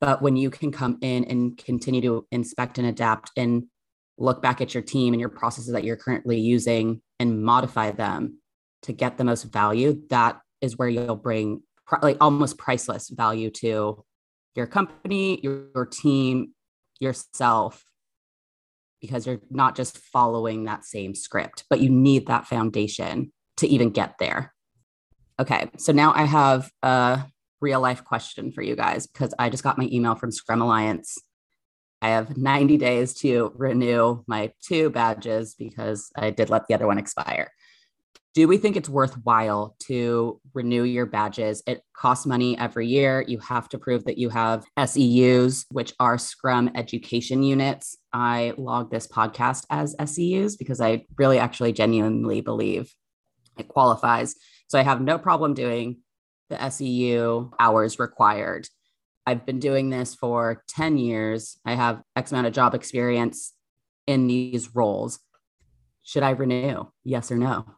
But 0.00 0.20
when 0.20 0.34
you 0.34 0.50
can 0.50 0.72
come 0.72 0.98
in 1.00 1.24
and 1.24 1.56
continue 1.56 2.00
to 2.02 2.26
inspect 2.32 2.76
and 2.78 2.88
adapt 2.88 3.30
and 3.36 3.66
look 4.18 4.42
back 4.42 4.60
at 4.60 4.74
your 4.74 4.82
team 4.82 5.14
and 5.14 5.20
your 5.20 5.28
processes 5.28 5.72
that 5.72 5.84
you're 5.84 5.96
currently 5.96 6.40
using 6.40 7.02
and 7.20 7.42
modify 7.42 7.92
them 7.92 8.40
to 8.82 8.92
get 8.92 9.16
the 9.16 9.24
most 9.24 9.44
value, 9.44 10.02
that 10.10 10.40
is 10.60 10.76
where 10.76 10.88
you'll 10.88 11.14
bring 11.14 11.62
like 12.02 12.16
almost 12.20 12.58
priceless 12.58 13.08
value 13.10 13.48
to 13.50 14.04
your 14.56 14.66
company, 14.66 15.40
your, 15.42 15.66
your 15.74 15.86
team, 15.86 16.52
yourself, 16.98 17.84
because 19.00 19.26
you're 19.26 19.40
not 19.50 19.76
just 19.76 19.98
following 19.98 20.64
that 20.64 20.84
same 20.84 21.14
script, 21.14 21.64
but 21.68 21.80
you 21.80 21.90
need 21.90 22.26
that 22.26 22.46
foundation 22.46 23.32
to 23.58 23.66
even 23.66 23.90
get 23.90 24.16
there. 24.18 24.52
Okay, 25.38 25.70
so 25.76 25.92
now 25.92 26.12
I 26.14 26.24
have 26.24 26.70
a 26.82 27.24
real 27.60 27.80
life 27.80 28.04
question 28.04 28.52
for 28.52 28.62
you 28.62 28.74
guys 28.74 29.06
because 29.06 29.34
I 29.38 29.50
just 29.50 29.62
got 29.62 29.78
my 29.78 29.88
email 29.92 30.14
from 30.14 30.32
Scrum 30.32 30.62
Alliance. 30.62 31.18
I 32.00 32.08
have 32.08 32.36
90 32.36 32.76
days 32.76 33.14
to 33.20 33.52
renew 33.54 34.22
my 34.26 34.52
two 34.62 34.90
badges 34.90 35.54
because 35.54 36.10
I 36.16 36.30
did 36.30 36.50
let 36.50 36.66
the 36.66 36.74
other 36.74 36.86
one 36.86 36.98
expire 36.98 37.50
do 38.36 38.46
we 38.46 38.58
think 38.58 38.76
it's 38.76 38.90
worthwhile 38.90 39.74
to 39.78 40.38
renew 40.52 40.82
your 40.82 41.06
badges? 41.06 41.62
It 41.66 41.80
costs 41.94 42.26
money 42.26 42.58
every 42.58 42.86
year. 42.86 43.24
You 43.26 43.38
have 43.38 43.66
to 43.70 43.78
prove 43.78 44.04
that 44.04 44.18
you 44.18 44.28
have 44.28 44.66
SEUs, 44.76 45.64
which 45.70 45.94
are 45.98 46.18
Scrum 46.18 46.70
education 46.74 47.42
units. 47.42 47.96
I 48.12 48.52
log 48.58 48.90
this 48.90 49.06
podcast 49.06 49.64
as 49.70 49.96
SEUs 49.96 50.58
because 50.58 50.82
I 50.82 51.06
really 51.16 51.38
actually 51.38 51.72
genuinely 51.72 52.42
believe 52.42 52.94
it 53.56 53.68
qualifies. 53.68 54.36
So 54.68 54.78
I 54.78 54.82
have 54.82 55.00
no 55.00 55.16
problem 55.16 55.54
doing 55.54 56.02
the 56.50 56.68
SEU 56.68 57.52
hours 57.58 57.98
required. 57.98 58.68
I've 59.24 59.46
been 59.46 59.60
doing 59.60 59.88
this 59.88 60.14
for 60.14 60.62
10 60.68 60.98
years. 60.98 61.58
I 61.64 61.74
have 61.74 62.02
X 62.14 62.32
amount 62.32 62.48
of 62.48 62.52
job 62.52 62.74
experience 62.74 63.54
in 64.06 64.26
these 64.26 64.74
roles. 64.74 65.20
Should 66.02 66.22
I 66.22 66.32
renew? 66.32 66.84
Yes 67.02 67.32
or 67.32 67.38
no? 67.38 67.75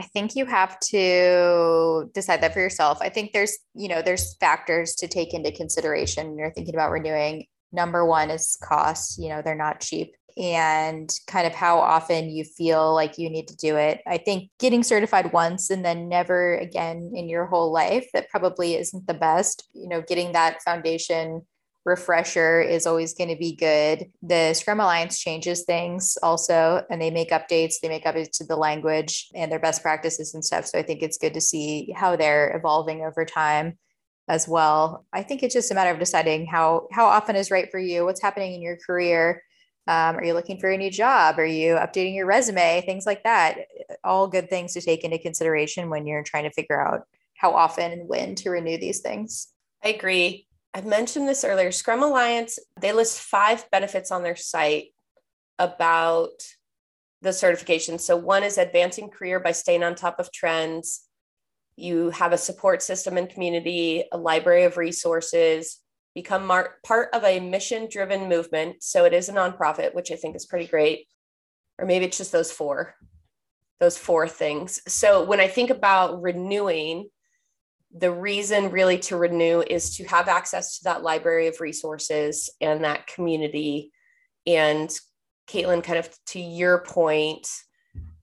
I 0.00 0.04
think 0.04 0.36
you 0.36 0.46
have 0.46 0.78
to 0.80 2.10
decide 2.14 2.40
that 2.42 2.54
for 2.54 2.60
yourself. 2.60 2.98
I 3.00 3.08
think 3.08 3.32
there's, 3.32 3.58
you 3.74 3.88
know, 3.88 4.00
there's 4.00 4.36
factors 4.36 4.94
to 4.96 5.08
take 5.08 5.34
into 5.34 5.50
consideration 5.50 6.28
when 6.28 6.38
you're 6.38 6.52
thinking 6.52 6.74
about 6.74 6.92
renewing. 6.92 7.46
Number 7.72 8.06
one 8.06 8.30
is 8.30 8.56
costs, 8.62 9.18
you 9.18 9.28
know, 9.28 9.42
they're 9.42 9.54
not 9.54 9.80
cheap 9.80 10.14
and 10.38 11.12
kind 11.26 11.48
of 11.48 11.52
how 11.52 11.80
often 11.80 12.30
you 12.30 12.44
feel 12.44 12.94
like 12.94 13.18
you 13.18 13.28
need 13.28 13.48
to 13.48 13.56
do 13.56 13.76
it. 13.76 14.00
I 14.06 14.18
think 14.18 14.50
getting 14.60 14.84
certified 14.84 15.32
once 15.32 15.68
and 15.68 15.84
then 15.84 16.08
never 16.08 16.56
again 16.58 17.10
in 17.14 17.28
your 17.28 17.46
whole 17.46 17.72
life, 17.72 18.06
that 18.14 18.30
probably 18.30 18.76
isn't 18.76 19.08
the 19.08 19.14
best. 19.14 19.68
You 19.74 19.88
know, 19.88 20.00
getting 20.00 20.32
that 20.32 20.62
foundation 20.62 21.42
refresher 21.84 22.60
is 22.60 22.86
always 22.86 23.14
going 23.14 23.30
to 23.30 23.36
be 23.36 23.56
good. 23.56 24.10
The 24.22 24.54
Scrum 24.54 24.80
Alliance 24.80 25.18
changes 25.18 25.64
things 25.64 26.18
also, 26.22 26.82
and 26.90 27.00
they 27.00 27.10
make 27.10 27.30
updates, 27.30 27.76
they 27.80 27.88
make 27.88 28.04
updates 28.04 28.36
to 28.38 28.44
the 28.44 28.56
language 28.56 29.28
and 29.34 29.50
their 29.50 29.58
best 29.58 29.82
practices 29.82 30.34
and 30.34 30.44
stuff. 30.44 30.66
So 30.66 30.78
I 30.78 30.82
think 30.82 31.02
it's 31.02 31.18
good 31.18 31.34
to 31.34 31.40
see 31.40 31.92
how 31.96 32.16
they're 32.16 32.56
evolving 32.56 33.04
over 33.04 33.24
time 33.24 33.78
as 34.28 34.46
well. 34.46 35.06
I 35.12 35.22
think 35.22 35.42
it's 35.42 35.54
just 35.54 35.70
a 35.70 35.74
matter 35.74 35.90
of 35.90 35.98
deciding 35.98 36.46
how 36.46 36.88
how 36.92 37.06
often 37.06 37.36
is 37.36 37.50
right 37.50 37.70
for 37.70 37.78
you, 37.78 38.04
what's 38.04 38.22
happening 38.22 38.54
in 38.54 38.62
your 38.62 38.76
career. 38.76 39.42
Um, 39.86 40.16
are 40.16 40.24
you 40.24 40.34
looking 40.34 40.60
for 40.60 40.68
a 40.68 40.76
new 40.76 40.90
job? 40.90 41.38
Are 41.38 41.46
you 41.46 41.76
updating 41.76 42.14
your 42.14 42.26
resume? 42.26 42.82
Things 42.84 43.06
like 43.06 43.24
that. 43.24 43.56
All 44.04 44.28
good 44.28 44.50
things 44.50 44.74
to 44.74 44.82
take 44.82 45.02
into 45.02 45.18
consideration 45.18 45.88
when 45.88 46.06
you're 46.06 46.22
trying 46.22 46.44
to 46.44 46.50
figure 46.50 46.78
out 46.78 47.04
how 47.34 47.52
often 47.52 47.92
and 47.92 48.06
when 48.06 48.34
to 48.34 48.50
renew 48.50 48.76
these 48.76 49.00
things. 49.00 49.48
I 49.82 49.90
agree. 49.90 50.47
I 50.74 50.80
mentioned 50.82 51.28
this 51.28 51.44
earlier. 51.44 51.72
Scrum 51.72 52.02
Alliance, 52.02 52.58
they 52.80 52.92
list 52.92 53.20
five 53.20 53.68
benefits 53.70 54.10
on 54.10 54.22
their 54.22 54.36
site 54.36 54.88
about 55.58 56.42
the 57.22 57.32
certification. 57.32 57.98
So, 57.98 58.16
one 58.16 58.44
is 58.44 58.58
advancing 58.58 59.08
career 59.08 59.40
by 59.40 59.52
staying 59.52 59.82
on 59.82 59.94
top 59.94 60.20
of 60.20 60.30
trends 60.32 61.08
you 61.78 62.10
have 62.10 62.32
a 62.32 62.38
support 62.38 62.82
system 62.82 63.16
and 63.16 63.30
community, 63.30 64.02
a 64.10 64.18
library 64.18 64.64
of 64.64 64.76
resources, 64.76 65.78
become 66.12 66.44
mar- 66.44 66.74
part 66.84 67.08
of 67.14 67.22
a 67.22 67.38
mission 67.38 67.86
driven 67.88 68.28
movement. 68.28 68.82
So 68.82 69.04
it 69.04 69.12
is 69.12 69.28
a 69.28 69.32
nonprofit, 69.32 69.94
which 69.94 70.10
I 70.10 70.16
think 70.16 70.34
is 70.34 70.44
pretty 70.44 70.66
great. 70.66 71.06
Or 71.78 71.86
maybe 71.86 72.06
it's 72.06 72.18
just 72.18 72.32
those 72.32 72.50
four, 72.50 72.96
those 73.78 73.96
four 73.96 74.26
things. 74.26 74.80
So 74.88 75.22
when 75.22 75.38
I 75.38 75.46
think 75.46 75.70
about 75.70 76.20
renewing, 76.20 77.10
the 77.96 78.12
reason 78.12 78.70
really 78.70 78.98
to 78.98 79.16
renew 79.16 79.62
is 79.62 79.96
to 79.96 80.04
have 80.04 80.28
access 80.28 80.78
to 80.78 80.84
that 80.84 81.02
library 81.02 81.46
of 81.46 81.60
resources 81.60 82.50
and 82.60 82.84
that 82.84 83.06
community. 83.06 83.92
And 84.46 84.90
Caitlin, 85.48 85.82
kind 85.82 85.98
of 85.98 86.10
to 86.26 86.40
your 86.40 86.84
point, 86.84 87.48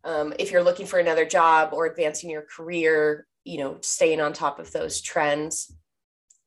um, 0.03 0.33
if 0.37 0.51
you're 0.51 0.63
looking 0.63 0.85
for 0.85 0.99
another 0.99 1.25
job 1.25 1.69
or 1.73 1.87
advancing 1.87 2.29
your 2.29 2.43
career, 2.43 3.25
you 3.45 3.59
know 3.59 3.77
staying 3.81 4.19
on 4.19 4.33
top 4.33 4.59
of 4.59 4.71
those 4.71 4.99
trends 4.99 5.71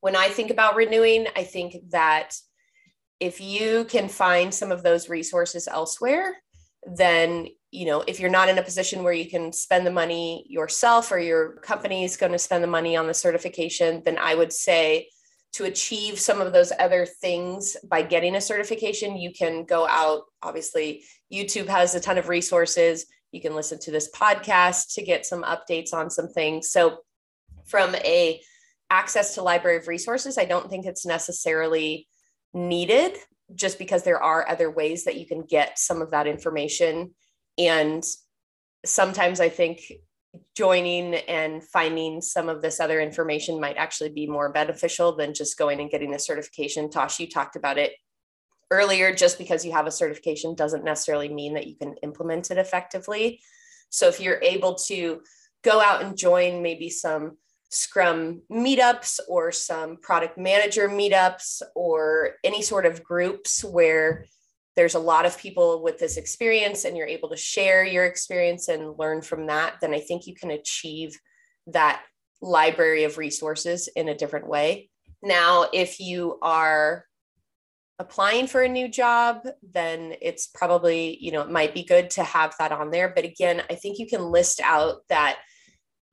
when 0.01 0.15
i 0.15 0.29
think 0.29 0.51
about 0.51 0.77
renewing 0.77 1.27
i 1.37 1.45
think 1.45 1.77
that 1.91 2.35
if 3.21 3.41
you 3.41 3.85
can 3.85 4.09
find 4.09 4.53
some 4.53 4.71
of 4.71 4.83
those 4.83 5.09
resources 5.09 5.67
elsewhere 5.69 6.37
then 6.97 7.47
you 7.71 7.87
know 7.87 8.03
if 8.07 8.19
you're 8.19 8.31
not 8.31 8.49
in 8.49 8.59
a 8.59 8.63
position 8.63 9.03
where 9.03 9.13
you 9.13 9.29
can 9.29 9.53
spend 9.53 9.87
the 9.87 9.91
money 9.91 10.45
yourself 10.49 11.13
or 11.13 11.19
your 11.19 11.57
company 11.57 12.05
is 12.05 12.17
going 12.17 12.33
to 12.33 12.39
spend 12.39 12.63
the 12.63 12.69
money 12.69 12.97
on 12.97 13.07
the 13.07 13.15
certification 13.15 14.03
then 14.05 14.19
i 14.19 14.35
would 14.35 14.53
say 14.53 15.09
to 15.53 15.65
achieve 15.65 16.19
some 16.19 16.41
of 16.41 16.53
those 16.53 16.73
other 16.79 17.07
things 17.07 17.77
by 17.89 18.03
getting 18.03 18.37
a 18.37 18.41
certification 18.41 19.17
you 19.17 19.33
can 19.33 19.65
go 19.65 19.87
out 19.87 20.23
obviously 20.43 21.05
youtube 21.33 21.67
has 21.67 21.95
a 21.95 22.01
ton 22.01 22.19
of 22.19 22.29
resources 22.29 23.07
you 23.33 23.41
can 23.41 23.55
listen 23.55 23.79
to 23.81 23.91
this 23.91 24.11
podcast 24.11 24.95
to 24.95 25.03
get 25.03 25.27
some 25.27 25.43
updates 25.43 25.93
on 25.93 26.11
some 26.11 26.29
things. 26.29 26.71
So 26.71 26.99
from 27.67 27.95
a 27.97 28.41
access 28.91 29.35
to 29.35 29.43
library 29.43 29.79
of 29.79 29.89
resources, 29.89 30.39
I 30.39 30.47
don't 30.47 30.71
think 30.71 30.87
it's 30.87 31.05
necessarily 31.05 32.09
needed 32.55 33.17
just 33.55 33.79
because 33.79 34.03
there 34.03 34.23
are 34.23 34.49
other 34.49 34.71
ways 34.71 35.05
that 35.05 35.17
you 35.17 35.27
can 35.27 35.43
get 35.43 35.79
some 35.79 36.01
of 36.01 36.11
that 36.11 36.27
information. 36.27 37.15
And 37.59 38.05
sometimes 38.85 39.41
I 39.41 39.49
think 39.49 39.81
joining 40.55 41.15
and 41.15 41.65
finding 41.65 42.21
some 42.21 42.49
of 42.49 42.63
this 42.63 42.81
other 42.81 43.01
information 43.01 43.61
might 43.61 43.77
actually 43.77 44.11
be 44.11 44.27
more 44.27 44.53
beneficial 44.53 45.17
than 45.17 45.35
just 45.35 45.59
going 45.59 45.81
and 45.81 45.91
getting 45.91 46.15
a 46.15 46.19
certification. 46.19 46.91
Tosh, 46.91 47.19
you 47.19 47.29
talked 47.29 47.57
about 47.57 47.79
it 47.79 47.93
earlier 48.71 49.15
just 49.15 49.39
because 49.39 49.65
you 49.65 49.73
have 49.73 49.87
a 49.87 49.91
certification 49.91 50.55
doesn't 50.55 50.85
necessarily 50.85 51.29
mean 51.29 51.55
that 51.55 51.67
you 51.67 51.75
can 51.75 51.95
implement 52.03 52.51
it 52.51 52.59
effectively 52.59 53.41
so 53.91 54.09
if 54.09 54.21
you're 54.21 54.41
able 54.43 54.75
to 54.75 55.23
go 55.63 55.81
out 55.81 56.03
and 56.03 56.17
join 56.17 56.63
maybe 56.63 56.91
some 56.91 57.37
scrum 57.71 58.43
meetups 58.51 59.21
or 59.29 59.53
some 59.53 59.97
product 59.99 60.39
manager 60.39 60.89
meetups 60.89 61.63
or 61.75 62.33
any 62.45 62.63
sort 62.63 62.87
of 62.87 63.03
groups 63.03 63.63
where 63.63 64.25
there's 64.79 64.95
a 64.95 65.01
lot 65.01 65.27
of 65.27 65.37
people 65.37 65.83
with 65.83 65.99
this 65.99 66.17
experience 66.17 66.85
and 66.85 66.97
you're 66.97 67.07
able 67.07 67.29
to 67.29 67.37
share 67.37 67.85
your 67.85 68.07
experience 68.07 68.69
and 68.69 68.97
learn 68.97 69.21
from 69.21 69.49
that 69.49 69.75
then 69.81 69.93
i 69.93 69.99
think 69.99 70.27
you 70.27 70.35
can 70.35 70.53
achieve 70.53 71.19
that 71.67 72.01
library 72.41 73.03
of 73.03 73.19
resources 73.19 73.89
in 73.97 74.09
a 74.09 74.17
different 74.17 74.47
way 74.47 74.89
now 75.21 75.67
if 75.73 75.99
you 75.99 76.39
are 76.43 77.05
applying 77.99 78.47
for 78.47 78.63
a 78.63 78.69
new 78.69 78.89
job, 78.89 79.45
then 79.73 80.15
it's 80.23 80.47
probably, 80.47 81.19
you 81.21 81.33
know, 81.33 81.43
it 81.43 81.51
might 81.51 81.75
be 81.75 81.83
good 81.83 82.11
to 82.11 82.23
have 82.23 82.55
that 82.59 82.71
on 82.71 82.91
there. 82.91 83.13
But 83.15 83.25
again, 83.25 83.61
I 83.69 83.75
think 83.75 83.99
you 83.99 84.07
can 84.07 84.23
list 84.23 84.61
out 84.63 84.99
that 85.09 85.39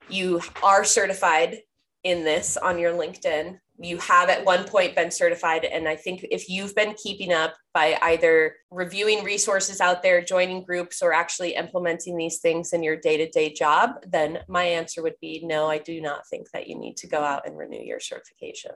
you 0.09 0.41
are 0.63 0.83
certified 0.83 1.59
in 2.03 2.23
this 2.23 2.57
on 2.57 2.79
your 2.79 2.93
LinkedIn. 2.93 3.59
You 3.77 3.97
have 3.97 4.29
at 4.29 4.45
one 4.45 4.63
point 4.63 4.95
been 4.95 5.11
certified. 5.11 5.65
And 5.65 5.87
I 5.87 5.95
think 5.95 6.25
if 6.31 6.49
you've 6.49 6.73
been 6.75 6.93
keeping 6.93 7.33
up 7.33 7.55
by 7.73 7.97
either 8.01 8.55
reviewing 8.71 9.23
resources 9.23 9.81
out 9.81 10.01
there, 10.01 10.21
joining 10.23 10.63
groups, 10.63 11.01
or 11.01 11.11
actually 11.11 11.55
implementing 11.55 12.15
these 12.15 12.39
things 12.39 12.71
in 12.71 12.83
your 12.83 12.95
day 12.95 13.17
to 13.17 13.29
day 13.29 13.51
job, 13.51 13.91
then 14.07 14.39
my 14.47 14.63
answer 14.63 15.03
would 15.03 15.19
be 15.19 15.41
no, 15.43 15.67
I 15.67 15.79
do 15.79 15.99
not 15.99 16.27
think 16.29 16.49
that 16.51 16.67
you 16.67 16.79
need 16.79 16.97
to 16.97 17.07
go 17.07 17.21
out 17.21 17.45
and 17.45 17.57
renew 17.57 17.83
your 17.83 17.99
certification. 17.99 18.71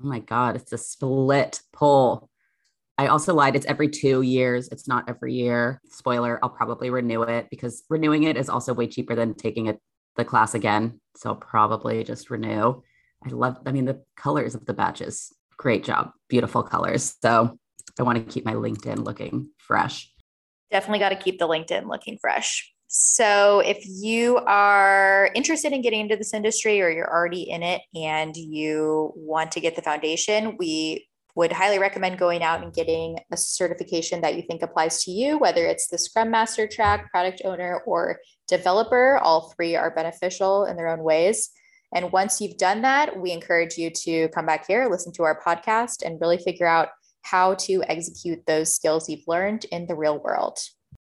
Oh 0.00 0.06
my 0.06 0.18
God, 0.18 0.56
it's 0.56 0.72
a 0.72 0.78
split 0.78 1.60
pull. 1.72 2.28
I 2.96 3.08
also 3.08 3.34
lied. 3.34 3.56
It's 3.56 3.66
every 3.66 3.88
two 3.88 4.22
years. 4.22 4.68
It's 4.68 4.86
not 4.86 5.08
every 5.08 5.34
year. 5.34 5.80
Spoiler, 5.90 6.38
I'll 6.42 6.50
probably 6.50 6.90
renew 6.90 7.22
it 7.22 7.48
because 7.50 7.82
renewing 7.88 8.24
it 8.24 8.36
is 8.36 8.48
also 8.48 8.72
way 8.72 8.86
cheaper 8.86 9.14
than 9.14 9.34
taking 9.34 9.66
it 9.66 9.80
the 10.16 10.24
class 10.24 10.54
again. 10.54 11.00
So 11.16 11.30
I'll 11.30 11.36
probably 11.36 12.04
just 12.04 12.30
renew. 12.30 12.82
I 13.24 13.30
love, 13.30 13.58
I 13.66 13.72
mean, 13.72 13.84
the 13.84 14.02
colors 14.16 14.54
of 14.54 14.66
the 14.66 14.74
badges. 14.74 15.32
Great 15.56 15.84
job. 15.84 16.12
Beautiful 16.28 16.62
colors. 16.62 17.16
So 17.22 17.58
I 17.98 18.02
want 18.02 18.18
to 18.18 18.32
keep 18.32 18.44
my 18.44 18.54
LinkedIn 18.54 19.04
looking 19.04 19.50
fresh. 19.58 20.10
Definitely 20.70 20.98
got 20.98 21.10
to 21.10 21.16
keep 21.16 21.38
the 21.38 21.48
LinkedIn 21.48 21.88
looking 21.88 22.18
fresh. 22.20 22.72
So, 22.96 23.58
if 23.58 23.84
you 23.86 24.36
are 24.36 25.30
interested 25.34 25.72
in 25.72 25.82
getting 25.82 26.00
into 26.00 26.16
this 26.16 26.32
industry 26.32 26.80
or 26.80 26.90
you're 26.90 27.12
already 27.12 27.42
in 27.42 27.64
it 27.64 27.80
and 27.92 28.36
you 28.36 29.12
want 29.16 29.50
to 29.52 29.60
get 29.60 29.74
the 29.74 29.82
foundation, 29.82 30.56
we 30.58 31.08
would 31.34 31.50
highly 31.50 31.80
recommend 31.80 32.18
going 32.18 32.44
out 32.44 32.62
and 32.62 32.72
getting 32.72 33.18
a 33.32 33.36
certification 33.36 34.20
that 34.20 34.36
you 34.36 34.42
think 34.42 34.62
applies 34.62 35.02
to 35.04 35.10
you, 35.10 35.38
whether 35.38 35.66
it's 35.66 35.88
the 35.88 35.98
Scrum 35.98 36.30
Master 36.30 36.68
track, 36.68 37.10
product 37.10 37.42
owner, 37.44 37.82
or 37.86 38.20
developer. 38.46 39.18
All 39.18 39.52
three 39.56 39.74
are 39.74 39.90
beneficial 39.90 40.64
in 40.64 40.76
their 40.76 40.88
own 40.88 41.02
ways. 41.02 41.50
And 41.94 42.12
once 42.12 42.40
you've 42.40 42.58
done 42.58 42.82
that, 42.82 43.18
we 43.18 43.30
encourage 43.30 43.78
you 43.78 43.90
to 43.90 44.28
come 44.28 44.46
back 44.46 44.66
here, 44.66 44.88
listen 44.90 45.12
to 45.12 45.22
our 45.22 45.40
podcast, 45.40 46.04
and 46.04 46.20
really 46.20 46.38
figure 46.38 46.66
out 46.66 46.88
how 47.22 47.54
to 47.54 47.82
execute 47.88 48.44
those 48.46 48.74
skills 48.74 49.08
you've 49.08 49.26
learned 49.26 49.64
in 49.70 49.86
the 49.86 49.94
real 49.94 50.18
world. 50.18 50.58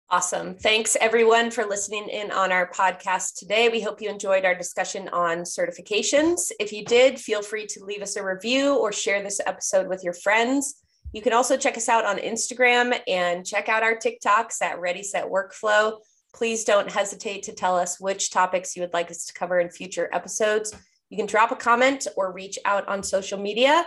Awesome. 0.08 0.54
Thanks 0.54 0.96
everyone 1.00 1.50
for 1.50 1.64
listening 1.64 2.08
in 2.08 2.30
on 2.30 2.52
our 2.52 2.70
podcast 2.70 3.38
today. 3.38 3.68
We 3.68 3.80
hope 3.80 4.00
you 4.00 4.08
enjoyed 4.08 4.44
our 4.44 4.54
discussion 4.54 5.08
on 5.08 5.38
certifications. 5.38 6.52
If 6.60 6.72
you 6.72 6.84
did, 6.84 7.18
feel 7.18 7.42
free 7.42 7.66
to 7.66 7.84
leave 7.84 8.02
us 8.02 8.14
a 8.14 8.24
review 8.24 8.76
or 8.76 8.92
share 8.92 9.20
this 9.20 9.40
episode 9.44 9.88
with 9.88 10.04
your 10.04 10.12
friends. 10.12 10.80
You 11.12 11.22
can 11.22 11.32
also 11.32 11.56
check 11.56 11.76
us 11.76 11.88
out 11.88 12.04
on 12.04 12.18
Instagram 12.18 12.96
and 13.08 13.44
check 13.44 13.68
out 13.68 13.82
our 13.82 13.96
TikToks 13.96 14.62
at 14.62 14.78
Ready 14.78 15.02
Set 15.02 15.24
Workflow. 15.24 15.98
Please 16.36 16.64
don't 16.64 16.92
hesitate 16.92 17.42
to 17.44 17.54
tell 17.54 17.76
us 17.76 17.98
which 17.98 18.30
topics 18.30 18.76
you 18.76 18.82
would 18.82 18.92
like 18.92 19.10
us 19.10 19.24
to 19.24 19.32
cover 19.32 19.58
in 19.58 19.70
future 19.70 20.10
episodes. 20.12 20.74
You 21.08 21.16
can 21.16 21.24
drop 21.24 21.50
a 21.50 21.56
comment 21.56 22.06
or 22.14 22.30
reach 22.30 22.58
out 22.66 22.86
on 22.88 23.02
social 23.02 23.38
media. 23.38 23.86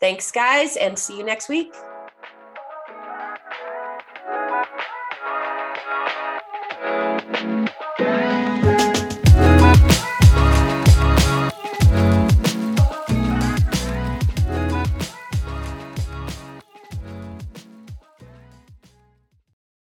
Thanks, 0.00 0.32
guys, 0.32 0.76
and 0.76 0.98
see 0.98 1.16
you 1.16 1.22
next 1.22 1.48
week. 1.48 1.72